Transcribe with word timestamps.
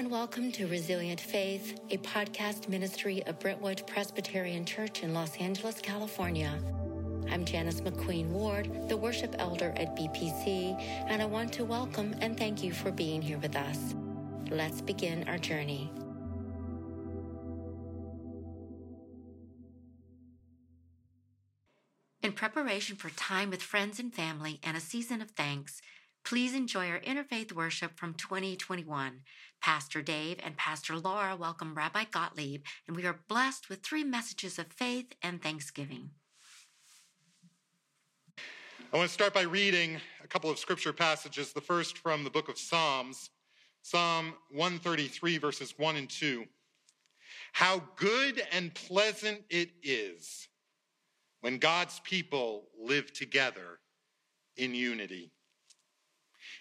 and 0.00 0.10
welcome 0.10 0.50
to 0.50 0.66
Resilient 0.66 1.20
Faith, 1.20 1.78
a 1.90 1.98
podcast 1.98 2.70
ministry 2.70 3.22
of 3.26 3.38
Brentwood 3.38 3.86
Presbyterian 3.86 4.64
Church 4.64 5.02
in 5.02 5.12
Los 5.12 5.36
Angeles, 5.36 5.78
California. 5.82 6.58
I'm 7.30 7.44
Janice 7.44 7.82
McQueen 7.82 8.28
Ward, 8.28 8.88
the 8.88 8.96
worship 8.96 9.34
elder 9.38 9.74
at 9.76 9.94
BPC, 9.94 10.80
and 11.06 11.20
I 11.20 11.26
want 11.26 11.52
to 11.52 11.66
welcome 11.66 12.16
and 12.22 12.34
thank 12.34 12.62
you 12.62 12.72
for 12.72 12.90
being 12.90 13.20
here 13.20 13.36
with 13.36 13.54
us. 13.54 13.94
Let's 14.48 14.80
begin 14.80 15.28
our 15.28 15.36
journey. 15.36 15.92
In 22.22 22.32
preparation 22.32 22.96
for 22.96 23.10
time 23.10 23.50
with 23.50 23.60
friends 23.60 24.00
and 24.00 24.14
family 24.14 24.60
and 24.62 24.78
a 24.78 24.80
season 24.80 25.20
of 25.20 25.32
thanks, 25.32 25.82
Please 26.24 26.54
enjoy 26.54 26.88
our 26.88 27.00
interfaith 27.00 27.52
worship 27.52 27.98
from 27.98 28.14
2021. 28.14 29.22
Pastor 29.60 30.00
Dave 30.00 30.38
and 30.44 30.56
Pastor 30.56 30.96
Laura 30.96 31.36
welcome 31.36 31.74
Rabbi 31.74 32.04
Gottlieb, 32.10 32.62
and 32.86 32.96
we 32.96 33.04
are 33.04 33.20
blessed 33.28 33.68
with 33.68 33.82
three 33.82 34.04
messages 34.04 34.58
of 34.58 34.72
faith 34.72 35.14
and 35.22 35.42
thanksgiving. 35.42 36.10
I 38.92 38.96
want 38.96 39.08
to 39.08 39.14
start 39.14 39.34
by 39.34 39.42
reading 39.42 40.00
a 40.22 40.26
couple 40.26 40.50
of 40.50 40.58
scripture 40.58 40.92
passages. 40.92 41.52
The 41.52 41.60
first 41.60 41.98
from 41.98 42.24
the 42.24 42.30
book 42.30 42.48
of 42.48 42.58
Psalms, 42.58 43.30
Psalm 43.82 44.34
133, 44.50 45.38
verses 45.38 45.74
1 45.76 45.96
and 45.96 46.08
2. 46.08 46.44
How 47.52 47.82
good 47.96 48.42
and 48.52 48.74
pleasant 48.74 49.42
it 49.48 49.70
is 49.82 50.48
when 51.40 51.58
God's 51.58 52.00
people 52.00 52.68
live 52.78 53.12
together 53.12 53.78
in 54.56 54.74
unity. 54.74 55.32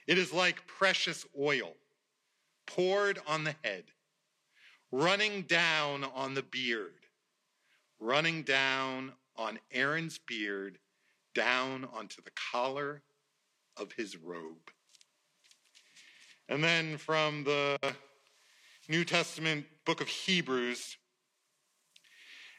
It 0.09 0.17
is 0.17 0.33
like 0.33 0.65
precious 0.65 1.23
oil 1.39 1.75
poured 2.65 3.19
on 3.27 3.43
the 3.43 3.53
head, 3.63 3.83
running 4.91 5.43
down 5.43 6.03
on 6.03 6.33
the 6.33 6.41
beard, 6.41 7.05
running 7.99 8.41
down 8.41 9.11
on 9.35 9.59
Aaron's 9.71 10.17
beard, 10.17 10.79
down 11.35 11.88
onto 11.93 12.23
the 12.23 12.31
collar 12.51 13.03
of 13.77 13.91
his 13.91 14.17
robe. 14.17 14.71
And 16.47 16.63
then 16.63 16.97
from 16.97 17.44
the 17.44 17.77
New 18.88 19.05
Testament 19.05 19.67
book 19.85 20.01
of 20.01 20.07
Hebrews, 20.07 20.97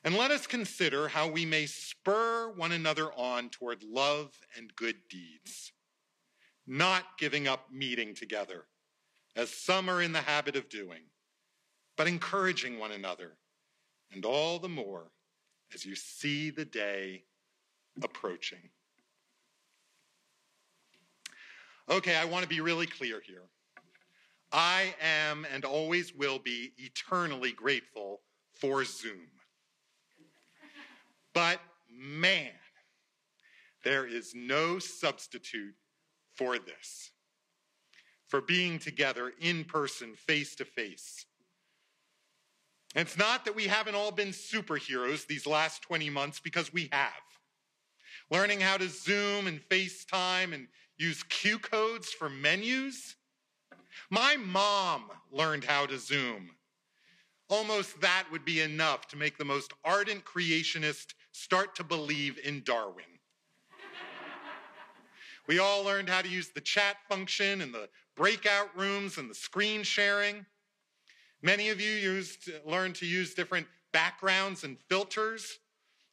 and 0.05 0.15
let 0.15 0.31
us 0.31 0.47
consider 0.47 1.09
how 1.09 1.27
we 1.27 1.45
may 1.45 1.67
spur 1.67 2.53
one 2.55 2.71
another 2.71 3.13
on 3.15 3.49
toward 3.49 3.83
love 3.83 4.39
and 4.57 4.73
good 4.77 4.99
deeds 5.09 5.73
not 6.71 7.19
giving 7.19 7.49
up 7.49 7.67
meeting 7.73 8.15
together, 8.15 8.65
as 9.35 9.51
some 9.51 9.91
are 9.91 10.01
in 10.01 10.13
the 10.13 10.21
habit 10.21 10.55
of 10.55 10.69
doing, 10.69 11.03
but 11.97 12.07
encouraging 12.07 12.79
one 12.79 12.93
another, 12.93 13.33
and 14.13 14.25
all 14.25 14.61
the 14.61 14.69
more 14.69 15.11
as 15.75 15.85
you 15.85 15.97
see 15.97 16.49
the 16.49 16.65
day 16.65 17.25
approaching. 18.05 18.71
Okay, 21.91 22.15
I 22.15 22.25
want 22.25 22.45
to 22.45 22.49
be 22.49 22.61
really 22.61 22.87
clear 22.87 23.21
here. 23.27 23.43
I 24.53 24.95
am 25.03 25.45
and 25.53 25.65
always 25.65 26.15
will 26.15 26.39
be 26.39 26.73
eternally 26.79 27.51
grateful 27.51 28.21
for 28.55 28.85
Zoom. 28.85 29.27
But 31.35 31.59
man, 31.93 32.53
there 33.83 34.07
is 34.07 34.35
no 34.37 34.79
substitute 34.79 35.75
for 36.41 36.59
this, 36.59 37.11
for 38.27 38.41
being 38.41 38.79
together 38.79 39.31
in 39.41 39.63
person, 39.63 40.15
face 40.15 40.55
to 40.55 40.65
face. 40.65 41.27
It's 42.95 43.19
not 43.19 43.45
that 43.45 43.55
we 43.55 43.67
haven't 43.67 43.95
all 43.95 44.11
been 44.11 44.31
superheroes 44.31 45.27
these 45.27 45.47
last 45.47 45.83
20 45.83 46.09
months, 46.09 46.41
because 46.41 46.73
we 46.73 46.89
have. 46.93 47.13
Learning 48.31 48.59
how 48.59 48.79
to 48.79 48.89
Zoom 48.89 49.47
and 49.47 49.61
FaceTime 49.69 50.55
and 50.55 50.67
use 50.97 51.23
QR 51.25 51.61
codes 51.61 52.09
for 52.09 52.31
menus. 52.31 53.17
My 54.09 54.37
mom 54.37 55.11
learned 55.31 55.65
how 55.65 55.85
to 55.85 55.99
Zoom. 55.99 56.53
Almost 57.51 58.01
that 58.01 58.25
would 58.33 58.47
be 58.47 58.63
enough 58.63 59.09
to 59.09 59.17
make 59.19 59.37
the 59.37 59.45
most 59.45 59.75
ardent 59.85 60.25
creationist 60.25 61.13
start 61.33 61.75
to 61.75 61.85
believe 61.85 62.39
in 62.43 62.63
Darwin. 62.65 63.05
We 65.47 65.59
all 65.59 65.83
learned 65.83 66.09
how 66.09 66.23
to 66.23 66.29
use 66.29 66.49
the 66.49 66.61
chat 66.61 66.97
function 67.09 67.61
and 67.61 67.75
the 67.75 67.89
breakout 68.17 68.77
rooms 68.77 69.19
and 69.19 69.29
the 69.29 69.35
screen 69.35 69.83
sharing. 69.83 70.47
Many 71.43 71.71
of 71.71 71.81
you 71.81 71.91
used, 71.91 72.51
learned 72.67 72.95
to 72.97 73.07
use 73.07 73.35
different 73.35 73.67
backgrounds 73.93 74.65
and 74.65 74.79
filters. 74.89 75.59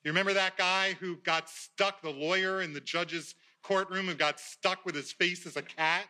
You 0.04 0.12
remember 0.12 0.34
that 0.34 0.58
guy 0.58 0.94
who 1.00 1.18
got 1.18 1.50
stuck, 1.50 2.02
the 2.02 2.10
lawyer 2.10 2.62
in 2.62 2.74
the 2.74 2.80
judge's 2.80 3.36
courtroom 3.62 4.08
who 4.08 4.16
got 4.16 4.40
stuck 4.40 4.86
with 4.86 4.96
his 4.96 5.12
face 5.12 5.46
as 5.46 5.58
a 5.58 5.62
cat? 5.62 6.06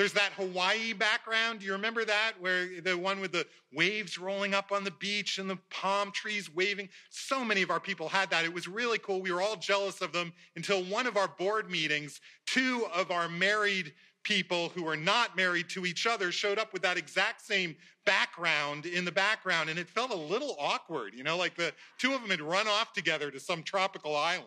There's 0.00 0.14
that 0.14 0.32
Hawaii 0.32 0.94
background. 0.94 1.60
Do 1.60 1.66
you 1.66 1.72
remember 1.72 2.06
that? 2.06 2.32
Where 2.40 2.80
the 2.80 2.96
one 2.96 3.20
with 3.20 3.32
the 3.32 3.46
waves 3.70 4.16
rolling 4.16 4.54
up 4.54 4.72
on 4.72 4.82
the 4.82 4.92
beach 4.92 5.36
and 5.36 5.50
the 5.50 5.58
palm 5.68 6.10
trees 6.10 6.48
waving. 6.50 6.88
So 7.10 7.44
many 7.44 7.60
of 7.60 7.70
our 7.70 7.80
people 7.80 8.08
had 8.08 8.30
that. 8.30 8.46
It 8.46 8.54
was 8.54 8.66
really 8.66 8.96
cool. 8.96 9.20
We 9.20 9.30
were 9.30 9.42
all 9.42 9.56
jealous 9.56 10.00
of 10.00 10.10
them 10.10 10.32
until 10.56 10.82
one 10.84 11.06
of 11.06 11.18
our 11.18 11.28
board 11.28 11.70
meetings, 11.70 12.22
two 12.46 12.86
of 12.94 13.10
our 13.10 13.28
married 13.28 13.92
people 14.22 14.70
who 14.70 14.84
were 14.84 14.96
not 14.96 15.36
married 15.36 15.68
to 15.68 15.84
each 15.84 16.06
other 16.06 16.32
showed 16.32 16.58
up 16.58 16.72
with 16.72 16.80
that 16.80 16.96
exact 16.96 17.42
same 17.42 17.76
background 18.06 18.86
in 18.86 19.04
the 19.04 19.12
background. 19.12 19.68
And 19.68 19.78
it 19.78 19.86
felt 19.86 20.12
a 20.12 20.16
little 20.16 20.56
awkward, 20.58 21.14
you 21.14 21.24
know, 21.24 21.36
like 21.36 21.56
the 21.56 21.74
two 21.98 22.14
of 22.14 22.22
them 22.22 22.30
had 22.30 22.40
run 22.40 22.66
off 22.66 22.94
together 22.94 23.30
to 23.30 23.38
some 23.38 23.62
tropical 23.62 24.16
island. 24.16 24.46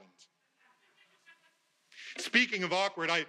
Speaking 2.18 2.64
of 2.64 2.74
awkward, 2.74 3.12
I, 3.12 3.26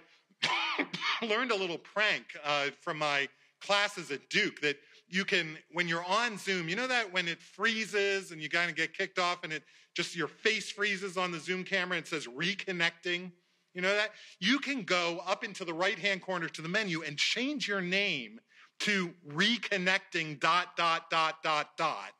learned 1.25 1.51
a 1.51 1.55
little 1.55 1.77
prank 1.77 2.25
uh, 2.43 2.67
from 2.81 2.97
my 2.97 3.27
classes 3.61 4.11
at 4.11 4.29
Duke 4.29 4.61
that 4.61 4.77
you 5.07 5.25
can, 5.25 5.57
when 5.71 5.87
you're 5.87 6.05
on 6.05 6.37
Zoom, 6.37 6.67
you 6.67 6.75
know 6.75 6.87
that 6.87 7.11
when 7.11 7.27
it 7.27 7.39
freezes 7.39 8.31
and 8.31 8.41
you 8.41 8.49
kind 8.49 8.69
of 8.69 8.75
get 8.75 8.97
kicked 8.97 9.19
off 9.19 9.43
and 9.43 9.53
it 9.53 9.63
just 9.95 10.15
your 10.15 10.27
face 10.27 10.71
freezes 10.71 11.17
on 11.17 11.31
the 11.31 11.39
Zoom 11.39 11.63
camera 11.63 11.97
and 11.97 12.05
it 12.05 12.09
says 12.09 12.27
reconnecting? 12.27 13.31
You 13.73 13.81
know 13.81 13.93
that? 13.93 14.11
You 14.39 14.59
can 14.59 14.83
go 14.83 15.21
up 15.27 15.43
into 15.43 15.65
the 15.65 15.73
right 15.73 15.99
hand 15.99 16.21
corner 16.21 16.47
to 16.47 16.61
the 16.61 16.69
menu 16.69 17.03
and 17.03 17.17
change 17.17 17.67
your 17.67 17.81
name 17.81 18.39
to 18.79 19.13
reconnecting 19.29 20.39
dot, 20.39 20.75
dot, 20.75 21.09
dot, 21.09 21.43
dot, 21.43 21.69
dot. 21.77 22.11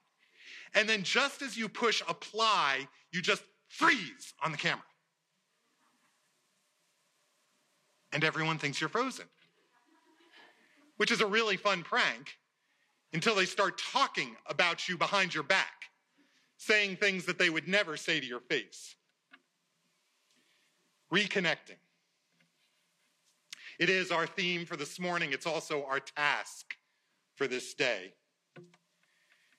And 0.73 0.87
then 0.87 1.03
just 1.03 1.41
as 1.41 1.57
you 1.57 1.69
push 1.69 2.01
apply, 2.07 2.87
you 3.11 3.21
just 3.21 3.43
freeze 3.69 4.33
on 4.43 4.51
the 4.51 4.57
camera. 4.57 4.83
And 8.15 8.23
everyone 8.23 8.57
thinks 8.57 8.79
you're 8.79 8.89
frozen, 8.89 9.25
which 10.95 11.11
is 11.11 11.19
a 11.19 11.27
really 11.27 11.57
fun 11.57 11.83
prank 11.83 12.37
until 13.11 13.35
they 13.35 13.45
start 13.45 13.77
talking 13.77 14.37
about 14.47 14.87
you 14.87 14.97
behind 14.97 15.33
your 15.33 15.43
back, 15.43 15.83
saying 16.57 16.95
things 16.95 17.25
that 17.25 17.37
they 17.37 17.49
would 17.49 17.67
never 17.67 17.97
say 17.97 18.21
to 18.21 18.25
your 18.25 18.39
face. 18.39 18.95
Reconnecting. 21.13 21.77
It 23.79 23.89
is 23.89 24.11
our 24.11 24.25
theme 24.25 24.65
for 24.65 24.77
this 24.77 24.97
morning. 24.97 25.33
It's 25.33 25.45
also 25.45 25.83
our 25.83 25.99
task 25.99 26.73
for 27.35 27.47
this 27.47 27.73
day. 27.73 28.13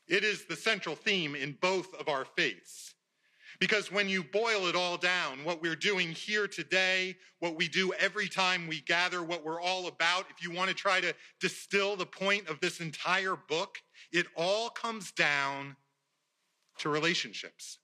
It 0.08 0.24
is 0.24 0.46
the 0.46 0.56
central 0.56 0.96
theme 0.96 1.34
in 1.34 1.58
both 1.60 1.94
of 2.00 2.08
our 2.08 2.24
faiths. 2.24 2.94
Because 3.58 3.90
when 3.90 4.08
you 4.08 4.22
boil 4.22 4.66
it 4.66 4.76
all 4.76 4.96
down, 4.98 5.44
what 5.44 5.62
we're 5.62 5.76
doing 5.76 6.10
here 6.10 6.46
today, 6.46 7.16
what 7.38 7.56
we 7.56 7.68
do 7.68 7.92
every 7.94 8.28
time 8.28 8.66
we 8.66 8.80
gather, 8.82 9.22
what 9.22 9.44
we're 9.44 9.60
all 9.60 9.86
about, 9.86 10.26
if 10.30 10.42
you 10.42 10.50
want 10.50 10.68
to 10.68 10.74
try 10.74 11.00
to 11.00 11.14
distill 11.40 11.96
the 11.96 12.06
point 12.06 12.48
of 12.48 12.60
this 12.60 12.80
entire 12.80 13.36
book, 13.36 13.78
it 14.12 14.26
all 14.36 14.68
comes 14.68 15.10
down 15.12 15.76
to 16.78 16.88
relationships. 16.88 17.78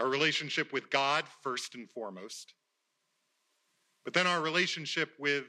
Our 0.00 0.08
relationship 0.08 0.72
with 0.72 0.90
God, 0.90 1.24
first 1.42 1.74
and 1.74 1.90
foremost, 1.90 2.54
but 4.04 4.14
then 4.14 4.26
our 4.26 4.40
relationship 4.40 5.10
with 5.18 5.44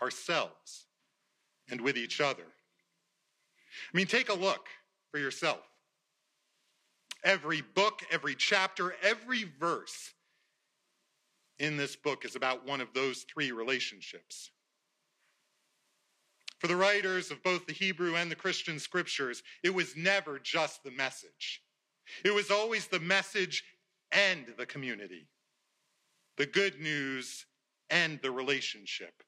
ourselves 0.00 0.86
and 1.70 1.80
with 1.80 1.96
each 1.96 2.20
other. 2.20 2.44
I 3.92 3.96
mean, 3.96 4.06
take 4.06 4.28
a 4.28 4.34
look 4.34 4.68
for 5.10 5.18
yourself. 5.18 5.69
Every 7.22 7.60
book, 7.60 8.02
every 8.10 8.34
chapter, 8.34 8.94
every 9.02 9.44
verse 9.58 10.14
in 11.58 11.76
this 11.76 11.94
book 11.96 12.24
is 12.24 12.36
about 12.36 12.66
one 12.66 12.80
of 12.80 12.94
those 12.94 13.24
three 13.32 13.52
relationships. 13.52 14.50
For 16.58 16.66
the 16.66 16.76
writers 16.76 17.30
of 17.30 17.42
both 17.42 17.66
the 17.66 17.72
Hebrew 17.72 18.16
and 18.16 18.30
the 18.30 18.36
Christian 18.36 18.78
scriptures, 18.78 19.42
it 19.62 19.74
was 19.74 19.96
never 19.96 20.38
just 20.38 20.82
the 20.82 20.90
message. 20.90 21.62
It 22.24 22.34
was 22.34 22.50
always 22.50 22.86
the 22.86 23.00
message 23.00 23.64
and 24.12 24.46
the 24.58 24.66
community, 24.66 25.28
the 26.36 26.46
good 26.46 26.80
news 26.80 27.46
and 27.88 28.20
the 28.22 28.30
relationship. 28.30 29.22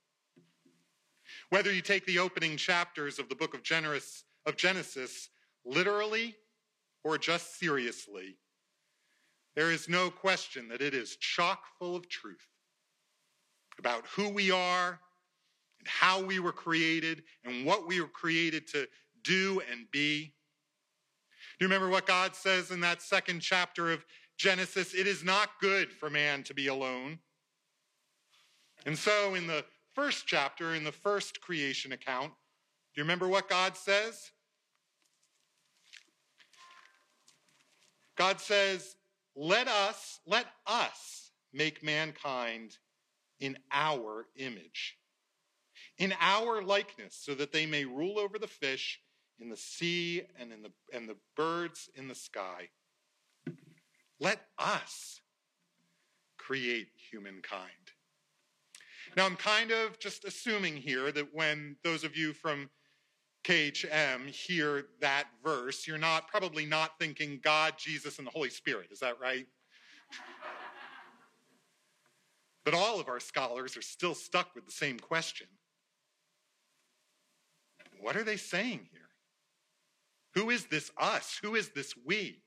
Whether 1.50 1.72
you 1.72 1.80
take 1.80 2.06
the 2.06 2.18
opening 2.18 2.56
chapters 2.56 3.18
of 3.18 3.28
the 3.28 3.34
book 3.34 3.54
of 3.54 3.62
Genesis, 3.62 4.24
of 4.46 4.56
Genesis 4.56 5.28
literally 5.64 6.36
or 7.04 7.18
just 7.18 7.58
seriously, 7.58 8.36
there 9.54 9.70
is 9.70 9.88
no 9.88 10.10
question 10.10 10.68
that 10.68 10.80
it 10.80 10.94
is 10.94 11.16
chock 11.16 11.64
full 11.78 11.94
of 11.94 12.08
truth 12.08 12.46
about 13.78 14.06
who 14.06 14.28
we 14.28 14.50
are 14.50 15.00
and 15.78 15.88
how 15.88 16.22
we 16.22 16.38
were 16.38 16.52
created 16.52 17.22
and 17.44 17.66
what 17.66 17.86
we 17.86 18.00
were 18.00 18.08
created 18.08 18.66
to 18.68 18.86
do 19.22 19.60
and 19.70 19.90
be. 19.90 20.32
Do 21.58 21.64
you 21.64 21.66
remember 21.66 21.88
what 21.88 22.06
God 22.06 22.34
says 22.34 22.70
in 22.70 22.80
that 22.80 23.02
second 23.02 23.40
chapter 23.40 23.92
of 23.92 24.04
Genesis? 24.38 24.94
It 24.94 25.06
is 25.06 25.22
not 25.22 25.50
good 25.60 25.92
for 25.92 26.08
man 26.08 26.42
to 26.44 26.54
be 26.54 26.68
alone. 26.68 27.18
And 28.86 28.98
so, 28.98 29.34
in 29.34 29.46
the 29.46 29.64
first 29.94 30.26
chapter, 30.26 30.74
in 30.74 30.82
the 30.82 30.92
first 30.92 31.40
creation 31.40 31.92
account, 31.92 32.32
do 32.94 33.00
you 33.00 33.04
remember 33.04 33.28
what 33.28 33.48
God 33.48 33.76
says? 33.76 34.30
God 38.22 38.40
says, 38.40 38.94
Let 39.34 39.66
us, 39.66 40.20
let 40.28 40.46
us 40.64 41.32
make 41.52 41.82
mankind 41.82 42.76
in 43.40 43.58
our 43.72 44.26
image, 44.36 44.96
in 45.98 46.14
our 46.20 46.62
likeness, 46.62 47.18
so 47.20 47.34
that 47.34 47.50
they 47.50 47.66
may 47.66 47.84
rule 47.84 48.20
over 48.20 48.38
the 48.38 48.46
fish 48.46 49.00
in 49.40 49.48
the 49.48 49.56
sea 49.56 50.22
and 50.38 50.52
in 50.52 50.62
the 50.62 50.70
and 50.92 51.08
the 51.08 51.16
birds 51.34 51.90
in 51.96 52.06
the 52.06 52.14
sky. 52.14 52.68
Let 54.20 54.38
us 54.56 55.20
create 56.38 56.90
humankind. 57.10 57.90
Now, 59.16 59.26
I'm 59.26 59.34
kind 59.34 59.72
of 59.72 59.98
just 59.98 60.24
assuming 60.24 60.76
here 60.76 61.10
that 61.10 61.34
when 61.34 61.74
those 61.82 62.04
of 62.04 62.16
you 62.16 62.34
from 62.34 62.70
KHM 63.44 64.28
hear 64.28 64.86
that 65.00 65.26
verse, 65.44 65.86
you're 65.86 65.98
not 65.98 66.28
probably 66.28 66.64
not 66.64 66.98
thinking 66.98 67.40
God, 67.42 67.74
Jesus, 67.76 68.18
and 68.18 68.26
the 68.26 68.30
Holy 68.30 68.50
Spirit. 68.50 68.88
Is 68.92 69.00
that 69.00 69.20
right? 69.20 69.46
but 72.64 72.74
all 72.74 73.00
of 73.00 73.08
our 73.08 73.20
scholars 73.20 73.76
are 73.76 73.82
still 73.82 74.14
stuck 74.14 74.54
with 74.54 74.66
the 74.66 74.72
same 74.72 74.98
question 74.98 75.48
What 78.00 78.16
are 78.16 78.24
they 78.24 78.36
saying 78.36 78.88
here? 78.90 79.00
Who 80.34 80.50
is 80.50 80.66
this 80.66 80.90
us? 80.96 81.38
Who 81.42 81.56
is 81.56 81.70
this 81.70 81.94
we? 82.04 82.42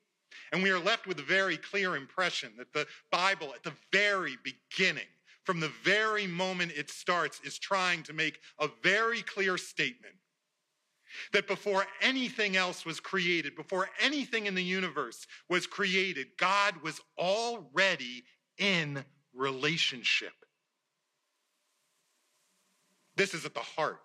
And 0.51 0.63
we 0.63 0.71
are 0.71 0.80
left 0.80 1.07
with 1.07 1.19
a 1.19 1.24
very 1.24 1.57
clear 1.57 1.95
impression 1.95 2.53
that 2.57 2.74
the 2.74 2.88
Bible, 3.12 3.53
at 3.53 3.63
the 3.63 3.74
very 3.92 4.38
beginning, 4.44 5.07
from 5.44 5.59
the 5.59 5.71
very 5.83 6.25
moment 6.25 6.71
it 6.75 6.89
starts, 6.89 7.39
is 7.44 7.59
trying 7.59 8.01
to 8.03 8.13
make 8.13 8.39
a 8.59 8.69
very 8.81 9.21
clear 9.21 9.57
statement 9.57 10.15
that 11.33 11.47
before 11.47 11.85
anything 12.01 12.56
else 12.56 12.85
was 12.85 13.00
created, 13.00 13.56
before 13.56 13.89
anything 14.01 14.45
in 14.45 14.56
the 14.56 14.63
universe 14.63 15.27
was 15.50 15.67
created, 15.67 16.27
God 16.38 16.75
was 16.83 17.00
already 17.17 18.23
in 18.57 19.03
relationship. 19.33 20.33
This 23.15 23.33
is 23.33 23.45
at 23.45 23.53
the 23.53 23.59
heart 23.59 24.00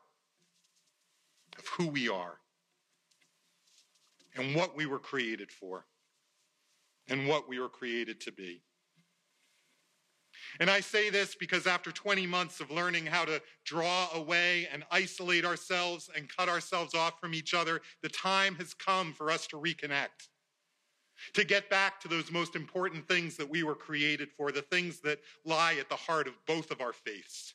of 1.58 1.66
who 1.68 1.88
we 1.88 2.08
are 2.08 2.38
and 4.36 4.54
what 4.54 4.76
we 4.76 4.86
were 4.86 4.98
created 4.98 5.50
for 5.50 5.86
and 7.08 7.26
what 7.26 7.48
we 7.48 7.58
were 7.58 7.68
created 7.68 8.20
to 8.22 8.32
be. 8.32 8.62
And 10.58 10.68
I 10.68 10.80
say 10.80 11.10
this 11.10 11.34
because 11.34 11.66
after 11.66 11.92
20 11.92 12.26
months 12.26 12.60
of 12.60 12.70
learning 12.70 13.06
how 13.06 13.24
to 13.24 13.40
draw 13.64 14.08
away 14.14 14.68
and 14.72 14.84
isolate 14.90 15.44
ourselves 15.44 16.10
and 16.16 16.28
cut 16.28 16.48
ourselves 16.48 16.94
off 16.94 17.20
from 17.20 17.34
each 17.34 17.54
other, 17.54 17.80
the 18.02 18.08
time 18.08 18.56
has 18.56 18.74
come 18.74 19.12
for 19.12 19.30
us 19.30 19.46
to 19.48 19.56
reconnect. 19.56 20.28
To 21.34 21.44
get 21.44 21.68
back 21.68 22.00
to 22.00 22.08
those 22.08 22.32
most 22.32 22.56
important 22.56 23.06
things 23.06 23.36
that 23.36 23.48
we 23.48 23.62
were 23.62 23.74
created 23.74 24.30
for, 24.36 24.50
the 24.50 24.62
things 24.62 25.00
that 25.00 25.20
lie 25.44 25.74
at 25.78 25.88
the 25.88 25.96
heart 25.96 26.26
of 26.26 26.34
both 26.46 26.70
of 26.70 26.80
our 26.80 26.94
faiths. 26.94 27.54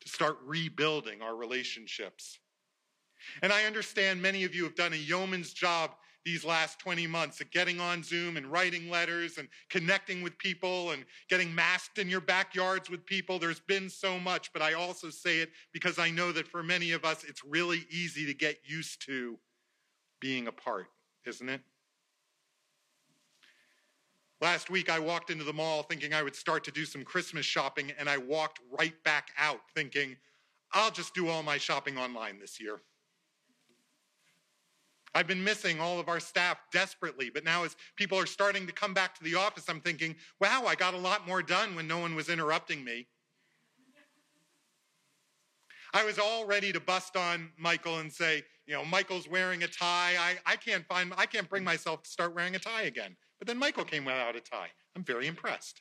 To 0.00 0.08
start 0.08 0.38
rebuilding 0.44 1.22
our 1.22 1.34
relationships. 1.34 2.38
And 3.42 3.52
I 3.52 3.64
understand 3.64 4.22
many 4.22 4.44
of 4.44 4.54
you 4.54 4.64
have 4.64 4.74
done 4.74 4.92
a 4.92 4.96
yeoman's 4.96 5.52
job 5.52 5.92
these 6.24 6.44
last 6.44 6.78
20 6.78 7.06
months 7.06 7.40
of 7.40 7.50
getting 7.50 7.80
on 7.80 8.02
Zoom 8.02 8.36
and 8.36 8.46
writing 8.46 8.90
letters 8.90 9.38
and 9.38 9.48
connecting 9.70 10.22
with 10.22 10.36
people 10.38 10.90
and 10.90 11.04
getting 11.28 11.54
masked 11.54 11.98
in 11.98 12.08
your 12.08 12.20
backyards 12.20 12.90
with 12.90 13.04
people. 13.06 13.38
There's 13.38 13.60
been 13.60 13.88
so 13.88 14.18
much, 14.18 14.52
but 14.52 14.60
I 14.60 14.74
also 14.74 15.10
say 15.10 15.38
it 15.38 15.50
because 15.72 15.98
I 15.98 16.10
know 16.10 16.32
that 16.32 16.48
for 16.48 16.62
many 16.62 16.92
of 16.92 17.04
us, 17.04 17.24
it's 17.24 17.44
really 17.44 17.86
easy 17.90 18.26
to 18.26 18.34
get 18.34 18.58
used 18.66 19.04
to 19.06 19.38
being 20.20 20.48
apart, 20.48 20.86
isn't 21.26 21.48
it? 21.48 21.60
Last 24.40 24.70
week, 24.70 24.88
I 24.88 25.00
walked 25.00 25.30
into 25.30 25.42
the 25.42 25.52
mall 25.52 25.82
thinking 25.82 26.14
I 26.14 26.22
would 26.22 26.36
start 26.36 26.62
to 26.64 26.70
do 26.70 26.84
some 26.84 27.02
Christmas 27.02 27.44
shopping, 27.44 27.92
and 27.98 28.08
I 28.08 28.18
walked 28.18 28.60
right 28.78 28.94
back 29.02 29.30
out 29.36 29.60
thinking, 29.74 30.16
I'll 30.72 30.92
just 30.92 31.12
do 31.14 31.28
all 31.28 31.42
my 31.42 31.58
shopping 31.58 31.98
online 31.98 32.38
this 32.38 32.60
year. 32.60 32.80
I've 35.14 35.26
been 35.26 35.42
missing 35.42 35.80
all 35.80 35.98
of 35.98 36.08
our 36.08 36.20
staff 36.20 36.58
desperately, 36.72 37.30
but 37.32 37.44
now 37.44 37.64
as 37.64 37.76
people 37.96 38.18
are 38.18 38.26
starting 38.26 38.66
to 38.66 38.72
come 38.72 38.94
back 38.94 39.14
to 39.16 39.24
the 39.24 39.34
office, 39.34 39.64
I'm 39.68 39.80
thinking, 39.80 40.16
wow, 40.40 40.64
I 40.66 40.74
got 40.74 40.94
a 40.94 40.98
lot 40.98 41.26
more 41.26 41.42
done 41.42 41.74
when 41.74 41.86
no 41.86 41.98
one 41.98 42.14
was 42.14 42.28
interrupting 42.28 42.84
me. 42.84 43.06
I 45.94 46.04
was 46.04 46.18
all 46.18 46.46
ready 46.46 46.72
to 46.72 46.80
bust 46.80 47.16
on 47.16 47.50
Michael 47.58 47.98
and 47.98 48.12
say, 48.12 48.42
you 48.66 48.74
know, 48.74 48.84
Michael's 48.84 49.26
wearing 49.26 49.62
a 49.62 49.68
tie. 49.68 50.14
I, 50.18 50.36
I 50.44 50.56
can't 50.56 50.84
find, 50.86 51.12
I 51.16 51.24
can't 51.24 51.48
bring 51.48 51.64
myself 51.64 52.02
to 52.02 52.10
start 52.10 52.34
wearing 52.34 52.54
a 52.54 52.58
tie 52.58 52.82
again. 52.82 53.16
But 53.38 53.48
then 53.48 53.56
Michael 53.58 53.84
came 53.84 54.04
without 54.04 54.36
a 54.36 54.40
tie. 54.40 54.68
I'm 54.94 55.04
very 55.04 55.26
impressed. 55.26 55.80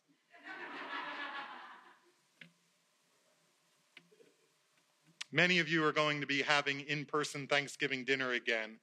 Many 5.30 5.60
of 5.60 5.68
you 5.68 5.84
are 5.84 5.92
going 5.92 6.22
to 6.22 6.28
be 6.28 6.42
having 6.42 6.80
in 6.82 7.04
person 7.04 7.48
Thanksgiving 7.48 8.06
dinner 8.06 8.32
again 8.32 8.80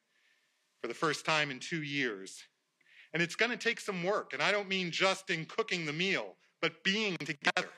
for 0.85 0.89
the 0.89 0.93
first 0.93 1.25
time 1.25 1.51
in 1.51 1.59
two 1.59 1.83
years. 1.83 2.45
And 3.15 3.23
it's 3.23 3.37
going 3.37 3.51
to 3.51 3.57
take 3.57 3.81
some 3.81 4.03
work. 4.03 4.35
And 4.35 4.43
I 4.43 4.53
don't 4.53 4.69
mean 4.69 4.91
just 4.91 5.31
in 5.31 5.47
cooking 5.47 5.87
the 5.87 5.95
meal, 5.95 6.35
but 6.61 6.85
being 6.85 7.17
together. 7.17 7.71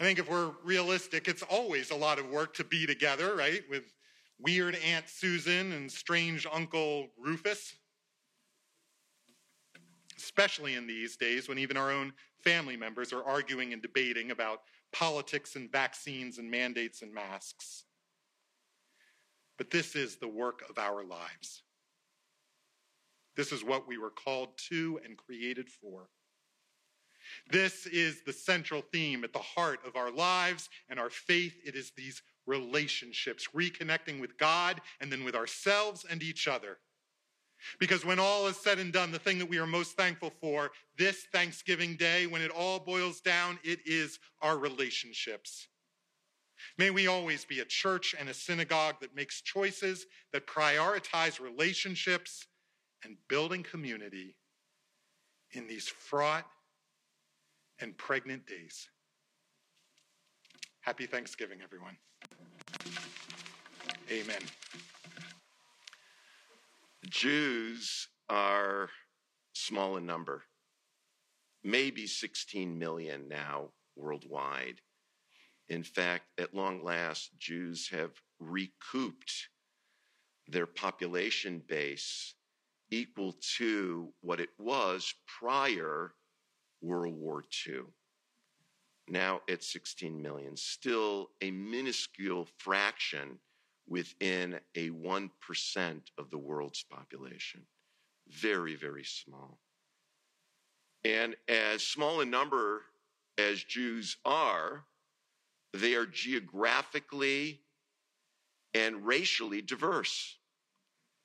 I 0.00 0.02
think 0.02 0.18
if 0.18 0.28
we're 0.28 0.50
realistic, 0.64 1.28
it's 1.28 1.44
always 1.44 1.92
a 1.92 1.94
lot 1.94 2.18
of 2.18 2.28
work 2.30 2.52
to 2.54 2.64
be 2.64 2.84
together, 2.84 3.36
right? 3.36 3.62
With 3.70 3.94
weird 4.40 4.76
Aunt 4.84 5.08
Susan 5.08 5.70
and 5.70 5.88
strange 5.88 6.48
Uncle 6.52 7.10
Rufus. 7.16 7.76
Especially 10.16 10.74
in 10.74 10.88
these 10.88 11.16
days 11.16 11.48
when 11.48 11.60
even 11.60 11.76
our 11.76 11.92
own 11.92 12.12
family 12.42 12.76
members 12.76 13.12
are 13.12 13.22
arguing 13.22 13.72
and 13.72 13.80
debating 13.80 14.32
about 14.32 14.62
politics 14.92 15.54
and 15.54 15.70
vaccines 15.70 16.38
and 16.38 16.50
mandates 16.50 17.02
and 17.02 17.14
masks. 17.14 17.84
But 19.58 19.70
this 19.70 19.94
is 19.94 20.16
the 20.16 20.26
work 20.26 20.62
of 20.68 20.76
our 20.76 21.04
lives. 21.04 21.62
This 23.38 23.52
is 23.52 23.62
what 23.62 23.86
we 23.86 23.98
were 23.98 24.10
called 24.10 24.48
to 24.68 24.98
and 25.04 25.16
created 25.16 25.68
for. 25.68 26.08
This 27.52 27.86
is 27.86 28.22
the 28.26 28.32
central 28.32 28.82
theme 28.92 29.22
at 29.22 29.32
the 29.32 29.38
heart 29.38 29.78
of 29.86 29.94
our 29.94 30.10
lives 30.10 30.68
and 30.88 30.98
our 30.98 31.08
faith. 31.08 31.54
It 31.64 31.76
is 31.76 31.92
these 31.96 32.20
relationships, 32.46 33.46
reconnecting 33.54 34.20
with 34.20 34.36
God 34.38 34.80
and 35.00 35.12
then 35.12 35.22
with 35.22 35.36
ourselves 35.36 36.04
and 36.10 36.20
each 36.20 36.48
other. 36.48 36.78
Because 37.78 38.04
when 38.04 38.18
all 38.18 38.48
is 38.48 38.56
said 38.56 38.80
and 38.80 38.92
done, 38.92 39.12
the 39.12 39.20
thing 39.20 39.38
that 39.38 39.48
we 39.48 39.58
are 39.58 39.66
most 39.66 39.96
thankful 39.96 40.32
for 40.40 40.72
this 40.96 41.26
Thanksgiving 41.32 41.94
Day, 41.94 42.26
when 42.26 42.42
it 42.42 42.50
all 42.50 42.80
boils 42.80 43.20
down, 43.20 43.60
it 43.62 43.78
is 43.86 44.18
our 44.42 44.58
relationships. 44.58 45.68
May 46.76 46.90
we 46.90 47.06
always 47.06 47.44
be 47.44 47.60
a 47.60 47.64
church 47.64 48.16
and 48.18 48.28
a 48.28 48.34
synagogue 48.34 48.96
that 49.00 49.14
makes 49.14 49.42
choices 49.42 50.06
that 50.32 50.48
prioritize 50.48 51.38
relationships 51.38 52.48
and 53.04 53.16
building 53.28 53.62
community 53.62 54.36
in 55.52 55.66
these 55.66 55.88
fraught 55.88 56.46
and 57.80 57.96
pregnant 57.96 58.46
days. 58.46 58.88
Happy 60.80 61.06
Thanksgiving, 61.06 61.58
everyone. 61.62 61.96
Amen. 64.10 64.40
Jews 67.08 68.08
are 68.28 68.88
small 69.52 69.96
in 69.96 70.06
number, 70.06 70.42
maybe 71.62 72.06
16 72.06 72.78
million 72.78 73.28
now 73.28 73.70
worldwide. 73.96 74.80
In 75.68 75.82
fact, 75.82 76.24
at 76.38 76.54
long 76.54 76.82
last, 76.82 77.38
Jews 77.38 77.88
have 77.90 78.12
recouped 78.40 79.48
their 80.46 80.66
population 80.66 81.62
base 81.66 82.34
equal 82.90 83.34
to 83.56 84.12
what 84.20 84.40
it 84.40 84.50
was 84.58 85.14
prior 85.26 86.14
World 86.80 87.14
War 87.14 87.44
II. 87.66 87.82
now 89.08 89.40
at 89.48 89.64
16 89.64 90.20
million, 90.20 90.56
still 90.56 91.30
a 91.40 91.50
minuscule 91.50 92.46
fraction 92.58 93.38
within 93.88 94.60
a 94.74 94.90
1% 94.90 95.30
of 96.18 96.30
the 96.30 96.38
world's 96.38 96.82
population. 96.82 97.62
Very, 98.28 98.74
very 98.74 99.04
small. 99.04 99.58
And 101.04 101.36
as 101.48 101.82
small 101.82 102.20
a 102.20 102.26
number 102.26 102.82
as 103.38 103.62
Jews 103.62 104.16
are, 104.24 104.84
they 105.72 105.94
are 105.94 106.06
geographically 106.06 107.62
and 108.74 109.06
racially 109.06 109.62
diverse. 109.62 110.36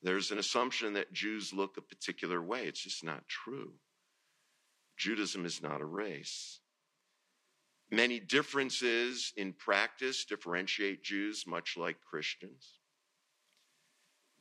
There's 0.04 0.30
an 0.30 0.38
assumption 0.38 0.92
that 0.92 1.14
Jews 1.14 1.54
look 1.54 1.78
a 1.78 1.80
particular 1.80 2.40
way. 2.42 2.66
It's 2.66 2.82
just 2.82 3.02
not 3.02 3.26
true. 3.26 3.72
Judaism 4.98 5.46
is 5.46 5.62
not 5.62 5.80
a 5.80 5.86
race. 5.86 6.60
Many 7.90 8.20
differences 8.20 9.32
in 9.34 9.54
practice 9.54 10.26
differentiate 10.26 11.02
Jews, 11.02 11.46
much 11.46 11.78
like 11.78 11.96
Christians. 12.02 12.80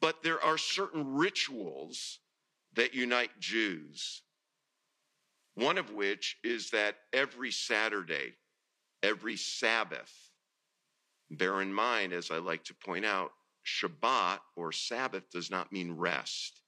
But 0.01 0.21
there 0.21 0.43
are 0.43 0.57
certain 0.57 1.15
rituals 1.15 2.19
that 2.75 2.93
unite 2.93 3.39
Jews, 3.39 4.21
one 5.55 5.77
of 5.77 5.93
which 5.93 6.37
is 6.43 6.71
that 6.71 6.95
every 7.13 7.51
Saturday, 7.51 8.33
every 9.01 9.37
Sabbath, 9.37 10.11
bear 11.31 11.61
in 11.61 11.73
mind, 11.73 12.11
as 12.11 12.31
I 12.31 12.39
like 12.39 12.65
to 12.65 12.73
point 12.73 13.05
out, 13.05 13.31
Shabbat 13.65 14.39
or 14.55 14.71
Sabbath 14.71 15.29
does 15.31 15.49
not 15.49 15.71
mean 15.71 15.91
rest. 15.93 16.61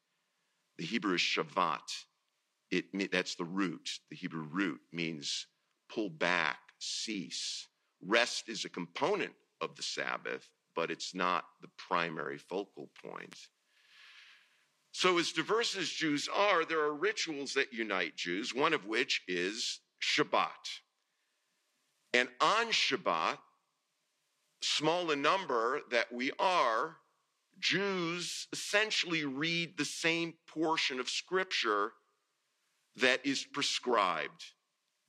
The 0.77 0.85
Hebrew 0.85 1.15
is 1.15 1.21
Shavat. 1.21 2.05
It, 2.71 3.11
that's 3.11 3.35
the 3.35 3.45
root. 3.45 3.89
The 4.09 4.15
Hebrew 4.15 4.47
root 4.51 4.81
means 4.91 5.47
pull 5.89 6.09
back, 6.09 6.57
cease. 6.79 7.67
Rest 8.01 8.49
is 8.49 8.65
a 8.65 8.69
component 8.69 9.33
of 9.61 9.75
the 9.75 9.83
Sabbath, 9.83 10.49
but 10.75 10.91
it's 10.91 11.15
not 11.15 11.45
the 11.61 11.69
primary 11.77 12.37
focal 12.37 12.89
point. 13.03 13.35
So, 14.91 15.17
as 15.17 15.31
diverse 15.31 15.75
as 15.75 15.89
Jews 15.89 16.29
are, 16.33 16.63
there 16.63 16.79
are 16.79 16.93
rituals 16.93 17.53
that 17.53 17.73
unite 17.73 18.15
Jews, 18.15 18.53
one 18.53 18.73
of 18.73 18.85
which 18.85 19.23
is 19.27 19.81
Shabbat. 20.01 20.79
And 22.13 22.29
on 22.39 22.67
Shabbat, 22.67 23.37
small 24.65 25.11
a 25.11 25.15
number 25.15 25.81
that 25.91 26.11
we 26.11 26.31
are, 26.39 26.97
Jews 27.59 28.47
essentially 28.51 29.25
read 29.25 29.77
the 29.77 29.85
same 29.85 30.33
portion 30.47 30.99
of 30.99 31.09
Scripture 31.09 31.93
that 32.97 33.25
is 33.25 33.43
prescribed 33.43 34.43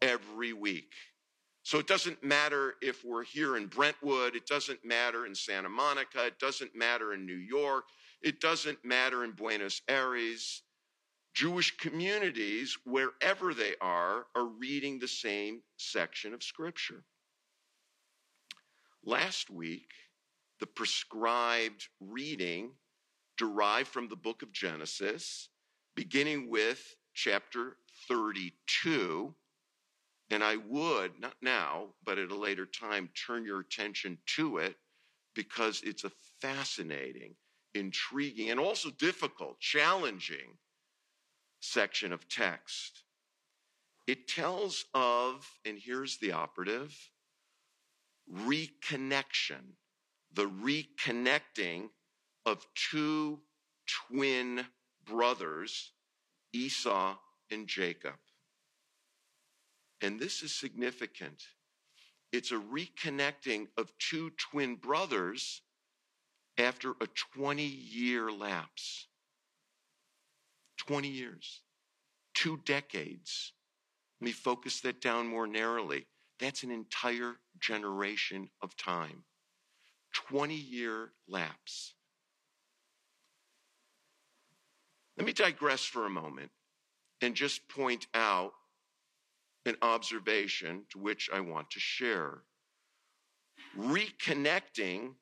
every 0.02 0.52
week. 0.52 0.92
So 1.62 1.78
it 1.78 1.88
doesn't 1.88 2.22
matter 2.22 2.74
if 2.80 3.04
we're 3.04 3.24
here 3.24 3.56
in 3.56 3.66
Brentwood, 3.66 4.36
it 4.36 4.46
doesn't 4.46 4.84
matter 4.84 5.26
in 5.26 5.34
Santa 5.34 5.68
Monica, 5.68 6.26
it 6.26 6.38
doesn't 6.38 6.76
matter 6.76 7.12
in 7.12 7.26
New 7.26 7.34
York, 7.34 7.84
it 8.22 8.40
doesn't 8.40 8.84
matter 8.84 9.24
in 9.24 9.32
Buenos 9.32 9.82
Aires. 9.88 10.62
Jewish 11.34 11.76
communities, 11.76 12.78
wherever 12.84 13.52
they 13.52 13.74
are, 13.80 14.26
are 14.34 14.46
reading 14.46 14.98
the 14.98 15.08
same 15.08 15.60
section 15.76 16.32
of 16.32 16.42
Scripture. 16.42 17.04
Last 19.08 19.50
week, 19.50 19.92
the 20.58 20.66
prescribed 20.66 21.86
reading 22.00 22.72
derived 23.38 23.86
from 23.86 24.08
the 24.08 24.16
book 24.16 24.42
of 24.42 24.50
Genesis, 24.50 25.48
beginning 25.94 26.50
with 26.50 26.96
chapter 27.14 27.76
32. 28.08 29.32
And 30.30 30.42
I 30.42 30.56
would, 30.56 31.20
not 31.20 31.36
now, 31.40 31.90
but 32.04 32.18
at 32.18 32.32
a 32.32 32.34
later 32.34 32.66
time, 32.66 33.08
turn 33.14 33.44
your 33.44 33.60
attention 33.60 34.18
to 34.34 34.58
it 34.58 34.74
because 35.36 35.82
it's 35.84 36.02
a 36.02 36.10
fascinating 36.40 37.36
intriguing, 37.74 38.50
and 38.50 38.58
also 38.58 38.90
difficult, 38.90 39.60
challenging 39.60 40.58
section 41.60 42.12
of 42.12 42.28
text. 42.28 43.04
It 44.08 44.26
tells 44.26 44.86
of, 44.94 45.48
and 45.64 45.78
here's 45.78 46.18
the 46.18 46.32
operative 46.32 46.92
reconnection, 48.32 49.74
the 50.32 50.48
reconnecting 50.48 51.88
of 52.44 52.66
two 52.74 53.40
twin 53.86 54.64
brothers, 55.04 55.92
Esau 56.52 57.16
and 57.50 57.66
Jacob. 57.66 58.16
And 60.00 60.20
this 60.20 60.42
is 60.42 60.54
significant. 60.54 61.42
It's 62.32 62.50
a 62.50 62.56
reconnecting 62.56 63.68
of 63.78 63.92
two 63.98 64.30
twin 64.30 64.76
brothers 64.76 65.62
after 66.58 66.92
a 67.00 67.06
20 67.34 67.62
year 67.64 68.30
lapse. 68.30 69.06
20 70.78 71.08
years, 71.08 71.62
two 72.34 72.58
decades. 72.64 73.52
Let 74.20 74.26
me 74.26 74.32
focus 74.32 74.80
that 74.80 75.00
down 75.00 75.26
more 75.26 75.46
narrowly. 75.46 76.06
That's 76.38 76.62
an 76.62 76.70
entire 76.70 77.36
generation 77.58 78.50
of 78.62 78.76
time. 78.76 79.24
20 80.14 80.54
year 80.54 81.12
lapse. 81.28 81.94
Let 85.16 85.26
me 85.26 85.32
digress 85.32 85.84
for 85.84 86.06
a 86.06 86.10
moment 86.10 86.50
and 87.22 87.34
just 87.34 87.68
point 87.68 88.06
out 88.14 88.52
an 89.64 89.76
observation 89.82 90.84
to 90.90 90.98
which 90.98 91.28
I 91.32 91.40
want 91.40 91.70
to 91.70 91.80
share. 91.80 92.42
Reconnecting 93.78 95.14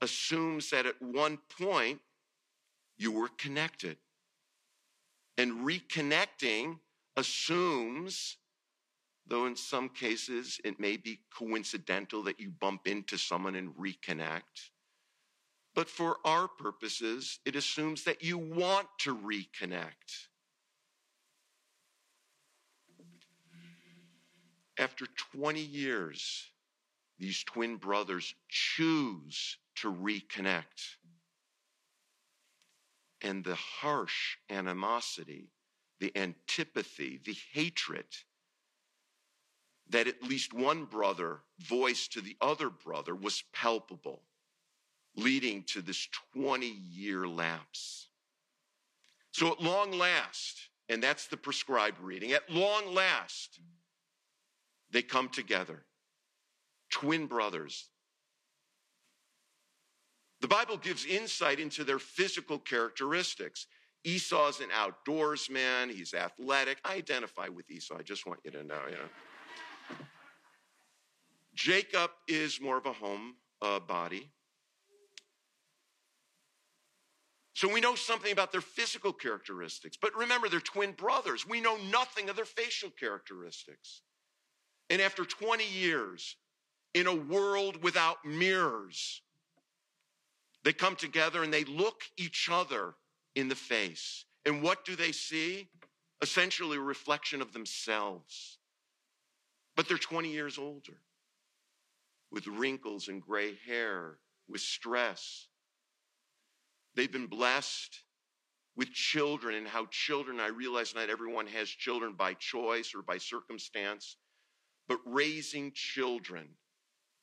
assumes 0.00 0.70
that 0.70 0.86
at 0.86 1.00
one 1.00 1.38
point 1.58 2.00
you 2.96 3.12
were 3.12 3.28
connected. 3.38 3.96
And 5.36 5.66
reconnecting 5.66 6.78
assumes, 7.16 8.36
though 9.30 9.46
in 9.46 9.54
some 9.56 9.88
cases 9.88 10.60
it 10.64 10.80
may 10.80 10.96
be 10.96 11.20
coincidental 11.32 12.24
that 12.24 12.40
you 12.40 12.50
bump 12.50 12.86
into 12.86 13.16
someone 13.16 13.54
and 13.54 13.72
reconnect, 13.76 14.70
but 15.72 15.88
for 15.88 16.16
our 16.24 16.48
purposes, 16.48 17.38
it 17.46 17.54
assumes 17.54 18.04
that 18.04 18.24
you 18.24 18.36
want 18.36 18.88
to 18.98 19.16
reconnect. 19.16 20.26
After 24.76 25.06
20 25.32 25.60
years, 25.60 26.50
these 27.18 27.44
twin 27.44 27.76
brothers 27.76 28.34
choose 28.48 29.58
to 29.76 29.92
reconnect. 29.92 30.96
And 33.22 33.44
the 33.44 33.54
harsh 33.54 34.38
animosity, 34.48 35.52
the 36.00 36.10
antipathy, 36.16 37.20
the 37.22 37.36
hatred 37.52 38.06
that 39.90 40.06
at 40.06 40.22
least 40.22 40.52
one 40.52 40.84
brother 40.84 41.40
voiced 41.60 42.12
to 42.12 42.20
the 42.20 42.36
other 42.40 42.70
brother 42.70 43.14
was 43.14 43.42
palpable, 43.52 44.22
leading 45.16 45.64
to 45.64 45.82
this 45.82 46.08
20 46.34 46.66
year 46.66 47.26
lapse. 47.26 48.08
So, 49.32 49.52
at 49.52 49.60
long 49.60 49.92
last, 49.92 50.68
and 50.88 51.02
that's 51.02 51.26
the 51.26 51.36
prescribed 51.36 52.00
reading, 52.00 52.32
at 52.32 52.50
long 52.50 52.94
last, 52.94 53.60
they 54.90 55.02
come 55.02 55.28
together. 55.28 55.84
Twin 56.90 57.26
brothers, 57.26 57.88
the 60.40 60.48
Bible 60.48 60.76
gives 60.76 61.04
insight 61.04 61.60
into 61.60 61.84
their 61.84 61.98
physical 61.98 62.58
characteristics. 62.58 63.66
Esau's 64.04 64.60
an 64.60 64.70
outdoorsman, 64.70 65.90
he's 65.90 66.14
athletic. 66.14 66.78
I 66.84 66.94
identify 66.94 67.48
with 67.48 67.70
Esau, 67.70 67.96
I 67.98 68.02
just 68.02 68.26
want 68.26 68.40
you 68.44 68.50
to 68.52 68.64
know, 68.64 68.80
you 68.88 68.96
know. 68.96 69.08
Jacob 71.54 72.10
is 72.26 72.60
more 72.60 72.78
of 72.78 72.86
a 72.86 72.92
home 72.92 73.34
uh, 73.60 73.80
body. 73.80 74.30
So 77.54 77.70
we 77.70 77.82
know 77.82 77.94
something 77.94 78.32
about 78.32 78.52
their 78.52 78.62
physical 78.62 79.12
characteristics. 79.12 79.98
But 80.00 80.16
remember, 80.16 80.48
they're 80.48 80.60
twin 80.60 80.92
brothers. 80.92 81.46
We 81.46 81.60
know 81.60 81.76
nothing 81.90 82.30
of 82.30 82.36
their 82.36 82.46
facial 82.46 82.88
characteristics. 82.88 84.00
And 84.88 85.02
after 85.02 85.26
20 85.26 85.68
years, 85.68 86.36
in 86.94 87.06
a 87.06 87.14
world 87.14 87.82
without 87.82 88.24
mirrors, 88.24 89.20
they 90.64 90.72
come 90.72 90.96
together 90.96 91.42
and 91.42 91.52
they 91.52 91.64
look 91.64 92.02
each 92.16 92.48
other 92.50 92.94
in 93.34 93.48
the 93.48 93.54
face. 93.54 94.24
And 94.46 94.62
what 94.62 94.84
do 94.86 94.96
they 94.96 95.12
see? 95.12 95.68
Essentially, 96.22 96.78
a 96.78 96.80
reflection 96.80 97.42
of 97.42 97.52
themselves. 97.52 98.58
But 99.80 99.88
they're 99.88 99.96
20 99.96 100.30
years 100.30 100.58
older 100.58 101.00
with 102.30 102.46
wrinkles 102.46 103.08
and 103.08 103.22
gray 103.22 103.54
hair, 103.66 104.18
with 104.46 104.60
stress. 104.60 105.46
They've 106.94 107.10
been 107.10 107.28
blessed 107.28 108.02
with 108.76 108.92
children 108.92 109.54
and 109.54 109.66
how 109.66 109.86
children, 109.86 110.38
I 110.38 110.48
realize 110.48 110.94
not 110.94 111.08
everyone 111.08 111.46
has 111.46 111.70
children 111.70 112.12
by 112.12 112.34
choice 112.34 112.94
or 112.94 113.00
by 113.00 113.16
circumstance, 113.16 114.18
but 114.86 114.98
raising 115.06 115.72
children. 115.72 116.48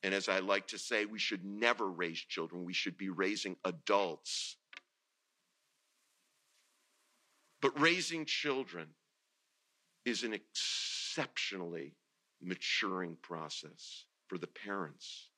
And 0.02 0.12
as 0.12 0.28
I 0.28 0.40
like 0.40 0.66
to 0.66 0.78
say, 0.78 1.04
we 1.04 1.20
should 1.20 1.44
never 1.44 1.88
raise 1.88 2.18
children, 2.18 2.64
we 2.64 2.72
should 2.72 2.98
be 2.98 3.08
raising 3.08 3.54
adults. 3.64 4.56
But 7.62 7.80
raising 7.80 8.24
children 8.24 8.88
is 10.04 10.24
an 10.24 10.32
exceptionally 10.32 11.94
maturing 12.42 13.16
process 13.22 14.04
for 14.28 14.38
the 14.38 14.46
parents. 14.46 15.28